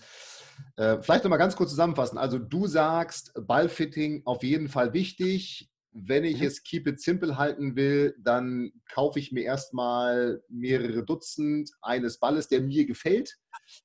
äh, 0.77 0.99
vielleicht 1.01 1.25
nochmal 1.25 1.39
ganz 1.39 1.57
kurz 1.57 1.71
zusammenfassen. 1.71 2.19
Also 2.19 2.39
du 2.39 2.67
sagst, 2.67 3.33
Ballfitting 3.47 4.23
auf 4.25 4.43
jeden 4.43 4.69
Fall 4.69 4.93
wichtig. 4.93 5.69
Wenn 5.95 6.25
ich 6.25 6.41
mhm. 6.41 6.47
es 6.47 6.63
keep 6.63 6.87
it 6.87 7.01
simple 7.01 7.37
halten 7.37 7.77
will, 7.77 8.15
dann 8.19 8.73
kaufe 8.91 9.19
ich 9.19 9.33
mir 9.33 9.45
erstmal 9.45 10.43
mehrere 10.49 11.05
Dutzend 11.05 11.71
eines 11.83 12.19
Balles, 12.19 12.49
der 12.49 12.63
mir 12.63 12.87
gefällt. 12.87 13.37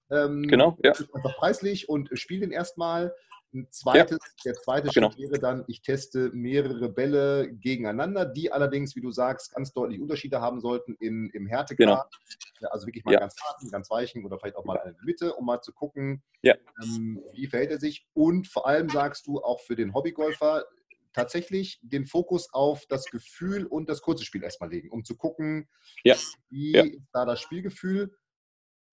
Ähm, 0.09 0.43
genau, 0.43 0.77
ja. 0.83 0.91
Einfach 0.91 1.35
preislich 1.37 1.89
und 1.89 2.09
spiele 2.13 2.41
den 2.41 2.51
erstmal. 2.51 3.13
Ein 3.53 3.67
zweites, 3.71 4.19
ja. 4.21 4.51
Der 4.51 4.53
zweite 4.55 4.89
genau. 4.89 5.09
Schritt 5.11 5.31
wäre 5.31 5.39
dann, 5.39 5.63
ich 5.67 5.81
teste 5.81 6.31
mehrere 6.33 6.89
Bälle 6.89 7.49
gegeneinander, 7.53 8.25
die 8.25 8.51
allerdings, 8.51 8.95
wie 8.95 9.01
du 9.01 9.11
sagst, 9.11 9.53
ganz 9.53 9.71
deutlich 9.73 10.01
Unterschiede 10.01 10.41
haben 10.41 10.59
sollten 10.59 10.95
in, 10.95 11.29
im 11.29 11.47
Härtegrad. 11.47 12.11
Genau. 12.59 12.69
Also 12.71 12.87
wirklich 12.87 13.05
mal 13.05 13.13
ja. 13.13 13.19
ganz 13.19 13.35
harten, 13.41 13.69
ganz 13.69 13.89
weichen 13.89 14.25
oder 14.25 14.37
vielleicht 14.37 14.57
auch 14.57 14.65
mal 14.65 14.75
in 14.85 14.93
der 14.93 15.03
Mitte, 15.03 15.33
um 15.33 15.45
mal 15.45 15.61
zu 15.61 15.71
gucken, 15.71 16.23
ja. 16.41 16.55
ähm, 16.83 17.23
wie 17.33 17.47
verhält 17.47 17.71
er 17.71 17.79
sich. 17.79 18.05
Und 18.13 18.47
vor 18.47 18.67
allem 18.67 18.89
sagst 18.89 19.27
du 19.27 19.41
auch 19.41 19.61
für 19.61 19.75
den 19.75 19.93
Hobbygolfer, 19.93 20.65
tatsächlich 21.13 21.79
den 21.81 22.05
Fokus 22.05 22.53
auf 22.53 22.85
das 22.85 23.05
Gefühl 23.05 23.65
und 23.65 23.89
das 23.89 24.01
kurze 24.01 24.23
Spiel 24.23 24.43
erstmal 24.43 24.69
legen, 24.69 24.91
um 24.91 25.03
zu 25.03 25.15
gucken, 25.15 25.67
ja. 26.03 26.15
wie 26.49 26.73
ja. 26.73 26.83
ist 26.83 26.99
da 27.11 27.25
das 27.25 27.41
Spielgefühl 27.41 28.13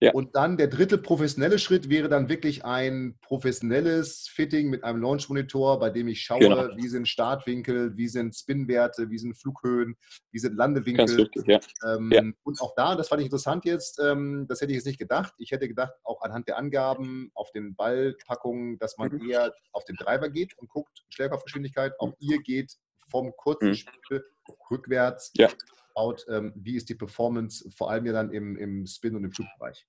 ja. 0.01 0.13
Und 0.13 0.35
dann 0.35 0.57
der 0.57 0.67
dritte 0.67 0.99
professionelle 0.99 1.59
Schritt 1.59 1.89
wäre 1.89 2.09
dann 2.09 2.29
wirklich 2.29 2.65
ein 2.65 3.17
professionelles 3.23 4.29
Fitting 4.29 4.69
mit 4.69 4.85
einem 4.85 5.01
Launch-Monitor, 5.01 5.79
bei 5.79 5.91
dem 5.91 6.09
ich 6.09 6.21
schaue, 6.21 6.41
genau. 6.41 6.69
wie 6.77 6.89
sind 6.89 7.09
Startwinkel, 7.09 7.97
wie 7.97 8.09
sind 8.09 8.35
Spinwerte, 8.35 9.09
wie 9.09 9.19
sind 9.19 9.35
Flughöhen, 9.35 9.97
wie 10.31 10.39
sind 10.39 10.57
Landewinkel. 10.57 11.05
Richtig, 11.05 11.47
ja. 11.47 11.61
Ähm, 11.87 12.11
ja. 12.13 12.23
Und 12.43 12.61
auch 12.61 12.75
da, 12.75 12.97
das 12.97 13.09
fand 13.09 13.21
ich 13.21 13.27
interessant 13.27 13.65
jetzt, 13.65 14.01
ähm, 14.01 14.47
das 14.49 14.61
hätte 14.61 14.73
ich 14.73 14.77
jetzt 14.77 14.87
nicht 14.87 14.99
gedacht. 14.99 15.33
Ich 15.39 15.53
hätte 15.53 15.69
gedacht, 15.69 15.95
auch 16.03 16.21
anhand 16.23 16.49
der 16.49 16.59
Angaben 16.59 17.31
auf 17.35 17.51
den 17.53 17.75
Ballpackungen, 17.75 18.79
dass 18.79 18.99
man 18.99 19.13
mhm. 19.13 19.31
eher 19.31 19.55
auf 19.73 19.85
den 19.85 19.97
Treiber 19.97 20.29
geht 20.29 20.59
und 20.59 20.69
guckt, 20.69 21.05
Schlägergeschwindigkeit. 21.09 21.93
Auch 21.99 22.09
mhm. 22.09 22.15
ihr 22.19 22.43
geht 22.43 22.75
vom 23.09 23.33
kurzen 23.37 23.69
mhm. 23.69 23.75
Spiel 23.75 24.25
rückwärts 24.71 25.31
ja 25.37 25.49
schaut, 25.95 26.27
ähm, 26.29 26.53
wie 26.57 26.77
ist 26.77 26.89
die 26.89 26.95
Performance, 26.95 27.71
vor 27.71 27.91
allem 27.91 28.07
ja 28.07 28.13
dann 28.13 28.31
im, 28.31 28.57
im 28.57 28.87
Spin- 28.87 29.17
und 29.17 29.25
im 29.25 29.33
Flugbereich. 29.33 29.87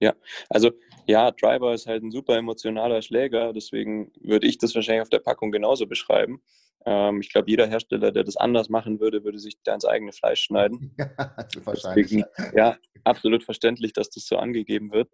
Ja, 0.00 0.14
also 0.50 0.72
ja, 1.06 1.30
Driver 1.30 1.72
ist 1.72 1.86
halt 1.86 2.02
ein 2.02 2.10
super 2.10 2.36
emotionaler 2.36 3.00
Schläger, 3.00 3.52
deswegen 3.52 4.12
würde 4.20 4.46
ich 4.46 4.58
das 4.58 4.74
wahrscheinlich 4.74 5.02
auf 5.02 5.08
der 5.08 5.20
Packung 5.20 5.52
genauso 5.52 5.86
beschreiben. 5.86 6.42
Ähm, 6.84 7.20
ich 7.20 7.30
glaube, 7.30 7.50
jeder 7.50 7.66
Hersteller, 7.66 8.12
der 8.12 8.24
das 8.24 8.36
anders 8.36 8.68
machen 8.68 9.00
würde, 9.00 9.24
würde 9.24 9.38
sich 9.38 9.56
da 9.62 9.74
ins 9.74 9.84
eigene 9.84 10.12
Fleisch 10.12 10.42
schneiden. 10.42 10.94
Deswegen, 11.66 12.24
ja, 12.54 12.76
absolut 13.04 13.44
verständlich, 13.44 13.92
dass 13.92 14.10
das 14.10 14.26
so 14.26 14.36
angegeben 14.36 14.92
wird. 14.92 15.08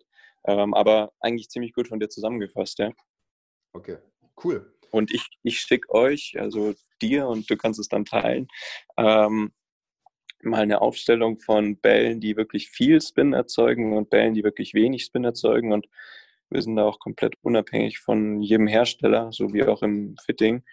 Ähm, 0.45 0.75
aber 0.75 1.13
eigentlich 1.21 1.51
ziemlich 1.51 1.73
gut 1.73 1.89
von 1.89 2.01
dir 2.01 2.09
zusammengefasst, 2.09 2.79
ja. 2.79 2.91
Okay, 3.73 3.99
cool. 4.43 4.75
Und 4.91 5.13
ich, 5.13 5.25
ich 5.43 5.61
schicke 5.61 5.93
euch, 5.95 6.35
also 6.39 6.75
dir, 7.01 7.29
und 7.29 7.49
du 7.49 7.57
kannst 7.57 7.79
es 7.79 7.89
dann 7.89 8.05
teilen, 8.05 8.49
ähm, 8.97 9.53
mal 10.43 10.63
eine 10.63 10.81
Aufstellung 10.81 11.39
von 11.39 11.77
Bällen, 11.77 12.21
die 12.21 12.37
wirklich 12.37 12.71
viel 12.71 13.01
Spin 13.01 13.33
erzeugen 13.33 13.97
und 13.97 14.11
Bällen, 14.11 14.35
die 14.35 14.45
wirklich 14.45 14.75
wenig 14.75 15.05
Spin 15.05 15.25
erzeugen. 15.25 15.73
Und 15.73 15.87
wir 16.51 16.63
sind 16.63 16.77
da 16.77 16.85
auch 16.85 16.99
komplett 16.99 17.35
unabhängig 17.43 18.01
von 18.01 18.43
jedem 18.43 18.67
Hersteller, 18.67 19.31
so 19.33 19.53
wie 19.53 19.63
auch 19.63 19.83
im 19.83 20.17
Fitting. 20.25 20.65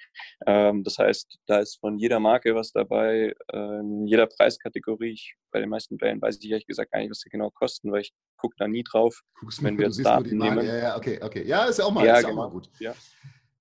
Ähm, 0.46 0.84
das 0.84 0.98
heißt, 0.98 1.38
da 1.46 1.60
ist 1.60 1.80
von 1.80 2.00
jeder 2.00 2.20
Marke 2.20 2.56
was 2.56 2.72
dabei, 2.72 3.36
in 3.54 4.08
jeder 4.08 4.26
Preiskategorie. 4.26 5.12
Ich, 5.12 5.36
bei 5.52 5.60
den 5.60 5.70
meisten 5.70 5.98
Bällen 5.98 6.22
weiß 6.22 6.40
ich 6.42 6.50
ehrlich 6.50 6.66
gesagt 6.66 6.92
gar 6.92 7.00
nicht, 7.00 7.12
was 7.12 7.20
sie 7.20 7.30
genau 7.30 7.52
kosten, 7.52 7.92
weil 7.92 8.02
ich 8.02 8.14
gucke 8.38 8.56
da 8.58 8.68
nie 8.68 8.84
drauf, 8.84 9.22
Guckst 9.40 9.64
wenn 9.64 9.78
wir 9.78 9.86
jetzt 9.86 10.04
Daten 10.04 10.38
nehmen. 10.38 10.66
Ja, 10.66 10.78
ja, 10.78 10.98
okay, 10.98 11.20
okay. 11.22 11.44
Ja, 11.46 11.66
ist 11.66 11.80
ja 11.80 11.86
auch 11.86 11.92
mal, 11.92 12.06
ja, 12.06 12.22
genau. 12.22 12.30
auch 12.30 12.36
mal 12.36 12.50
gut. 12.50 12.70
Ja. 12.80 12.94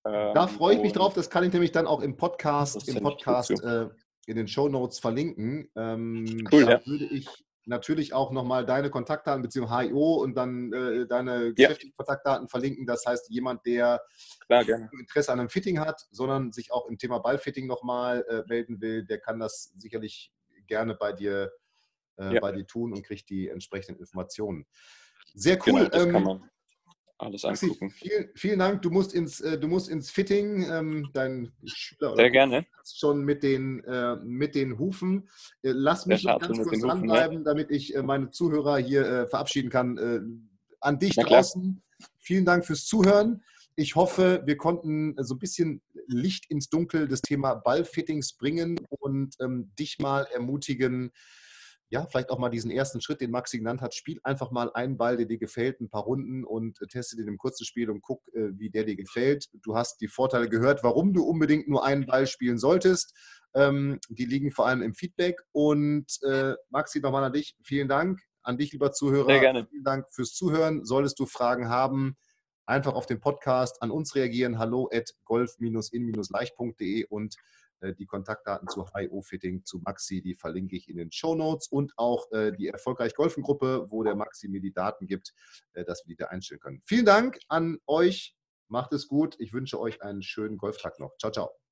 Da 0.06 0.44
ähm, 0.44 0.48
freue 0.48 0.76
ich 0.76 0.82
mich 0.82 0.92
drauf, 0.92 1.14
das 1.14 1.28
kann 1.28 1.42
ich 1.42 1.52
nämlich 1.52 1.72
dann 1.72 1.86
auch 1.86 2.00
im 2.00 2.16
Podcast, 2.16 2.88
im 2.88 3.02
Podcast 3.02 3.50
äh, 3.50 3.88
in 4.26 4.36
den 4.36 4.48
Show 4.48 4.68
Notes 4.68 4.98
verlinken. 4.98 5.70
Ähm, 5.76 6.46
cool, 6.52 6.64
da 6.64 6.72
ja. 6.72 6.86
würde 6.86 7.06
ich 7.06 7.28
natürlich 7.66 8.12
auch 8.12 8.30
nochmal 8.30 8.64
deine 8.64 8.90
Kontaktdaten 8.90 9.42
bzw. 9.42 9.88
HIO 9.88 10.22
und 10.22 10.34
dann 10.34 10.72
äh, 10.72 11.06
deine 11.06 11.52
geschäftlichen 11.52 11.92
ja. 11.92 11.96
Kontaktdaten 11.96 12.48
verlinken. 12.48 12.86
Das 12.86 13.04
heißt, 13.06 13.28
jemand, 13.30 13.66
der 13.66 14.02
Klar, 14.46 14.64
Interesse 14.98 15.32
an 15.32 15.40
einem 15.40 15.48
Fitting 15.48 15.80
hat, 15.80 16.06
sondern 16.10 16.52
sich 16.52 16.72
auch 16.72 16.86
im 16.88 16.98
Thema 16.98 17.18
Ballfitting 17.18 17.66
nochmal 17.66 18.24
äh, 18.28 18.42
melden 18.46 18.80
will, 18.80 19.04
der 19.04 19.18
kann 19.18 19.40
das 19.40 19.72
sicherlich 19.76 20.32
gerne 20.66 20.94
bei 20.94 21.12
dir, 21.12 21.52
äh, 22.18 22.34
ja. 22.34 22.40
bei 22.40 22.52
dir 22.52 22.66
tun 22.66 22.92
und 22.92 23.04
kriegt 23.04 23.28
die 23.30 23.48
entsprechenden 23.48 24.00
Informationen. 24.00 24.66
Sehr 25.34 25.58
cool. 25.66 25.80
Genau, 25.80 25.88
das 25.88 26.04
ähm, 26.04 26.12
kann 26.12 26.22
man 26.22 26.50
alles 27.18 27.44
angucken. 27.44 27.90
Vielen, 27.90 28.28
vielen 28.34 28.58
Dank. 28.58 28.82
Du 28.82 28.90
musst 28.90 29.14
ins, 29.14 29.40
äh, 29.40 29.58
du 29.58 29.68
musst 29.68 29.88
ins 29.88 30.10
Fitting. 30.10 30.66
Ähm, 30.70 31.10
dein 31.12 31.52
Schüler 31.64 32.14
Sehr 32.16 32.30
gerne. 32.30 32.66
Schon 32.84 33.24
mit 33.24 33.42
den, 33.42 33.82
äh, 33.84 34.16
mit 34.16 34.54
den 34.54 34.78
Hufen. 34.78 35.28
Äh, 35.62 35.70
lass 35.70 36.06
mich 36.06 36.24
noch 36.24 36.40
ganz 36.40 36.58
kurz 36.62 36.80
dranbleiben, 36.80 37.38
ja. 37.38 37.44
damit 37.44 37.70
ich 37.70 37.94
äh, 37.94 38.02
meine 38.02 38.30
Zuhörer 38.30 38.78
hier 38.78 39.06
äh, 39.06 39.26
verabschieden 39.26 39.70
kann. 39.70 39.98
Äh, 39.98 40.20
an 40.80 40.98
dich 40.98 41.14
draußen. 41.14 41.82
Vielen 42.18 42.44
Dank 42.44 42.66
fürs 42.66 42.84
Zuhören. 42.84 43.42
Ich 43.76 43.94
hoffe, 43.94 44.42
wir 44.46 44.56
konnten 44.56 45.14
so 45.18 45.34
ein 45.34 45.38
bisschen 45.38 45.82
Licht 46.06 46.50
ins 46.50 46.68
Dunkel 46.68 47.08
des 47.08 47.20
Thema 47.20 47.54
Ballfittings 47.54 48.34
bringen 48.34 48.80
und 48.88 49.34
ähm, 49.40 49.70
dich 49.78 49.98
mal 49.98 50.26
ermutigen, 50.32 51.12
ja, 51.88 52.04
vielleicht 52.06 52.30
auch 52.30 52.38
mal 52.38 52.50
diesen 52.50 52.70
ersten 52.70 53.00
Schritt, 53.00 53.20
den 53.20 53.30
Maxi 53.30 53.58
genannt 53.58 53.80
hat. 53.80 53.94
Spiel 53.94 54.18
einfach 54.24 54.50
mal 54.50 54.72
einen 54.74 54.96
Ball, 54.96 55.16
der 55.16 55.26
dir 55.26 55.38
gefällt, 55.38 55.80
ein 55.80 55.88
paar 55.88 56.02
Runden 56.02 56.44
und 56.44 56.80
äh, 56.82 56.86
teste 56.86 57.16
den 57.16 57.28
im 57.28 57.38
kurzen 57.38 57.64
Spiel 57.64 57.90
und 57.90 58.02
guck, 58.02 58.26
äh, 58.34 58.50
wie 58.58 58.70
der 58.70 58.84
dir 58.84 58.96
gefällt. 58.96 59.48
Du 59.62 59.76
hast 59.76 60.00
die 60.00 60.08
Vorteile 60.08 60.48
gehört, 60.48 60.82
warum 60.82 61.12
du 61.12 61.22
unbedingt 61.22 61.68
nur 61.68 61.84
einen 61.84 62.06
Ball 62.06 62.26
spielen 62.26 62.58
solltest. 62.58 63.14
Ähm, 63.54 64.00
die 64.08 64.24
liegen 64.24 64.50
vor 64.50 64.66
allem 64.66 64.82
im 64.82 64.94
Feedback. 64.94 65.40
Und 65.52 66.06
äh, 66.22 66.54
Maxi, 66.70 67.00
nochmal 67.00 67.24
an 67.24 67.32
dich. 67.32 67.56
Vielen 67.62 67.88
Dank. 67.88 68.20
An 68.42 68.58
dich, 68.58 68.72
lieber 68.72 68.92
Zuhörer. 68.92 69.26
Sehr 69.26 69.40
gerne. 69.40 69.66
Vielen 69.70 69.84
Dank 69.84 70.06
fürs 70.10 70.32
Zuhören. 70.32 70.84
Solltest 70.84 71.18
du 71.20 71.26
Fragen 71.26 71.68
haben, 71.68 72.16
einfach 72.64 72.94
auf 72.94 73.06
den 73.06 73.20
Podcast 73.20 73.80
an 73.80 73.92
uns 73.92 74.14
reagieren. 74.16 74.58
Hallo 74.58 74.88
at 74.92 75.14
golf-in-leicht.de 75.24 77.06
und 77.06 77.36
die 77.98 78.06
Kontaktdaten 78.06 78.68
zu 78.68 78.86
HIO-Fitting, 78.94 79.64
zu 79.64 79.78
Maxi, 79.78 80.22
die 80.22 80.34
verlinke 80.34 80.76
ich 80.76 80.88
in 80.88 80.96
den 80.96 81.12
Show 81.12 81.34
Notes 81.34 81.68
und 81.68 81.92
auch 81.96 82.30
äh, 82.32 82.52
die 82.52 82.68
Erfolgreich 82.68 83.14
Golfen 83.14 83.42
Gruppe, 83.42 83.86
wo 83.90 84.02
der 84.02 84.16
Maxi 84.16 84.48
mir 84.48 84.60
die 84.60 84.72
Daten 84.72 85.06
gibt, 85.06 85.32
äh, 85.74 85.84
dass 85.84 86.06
wir 86.06 86.14
die 86.14 86.16
da 86.16 86.26
einstellen 86.26 86.60
können. 86.60 86.82
Vielen 86.86 87.06
Dank 87.06 87.38
an 87.48 87.78
euch. 87.86 88.34
Macht 88.68 88.92
es 88.92 89.06
gut. 89.06 89.36
Ich 89.38 89.52
wünsche 89.52 89.78
euch 89.78 90.02
einen 90.02 90.22
schönen 90.22 90.58
Golftag 90.58 90.98
noch. 90.98 91.16
Ciao, 91.18 91.30
ciao. 91.30 91.65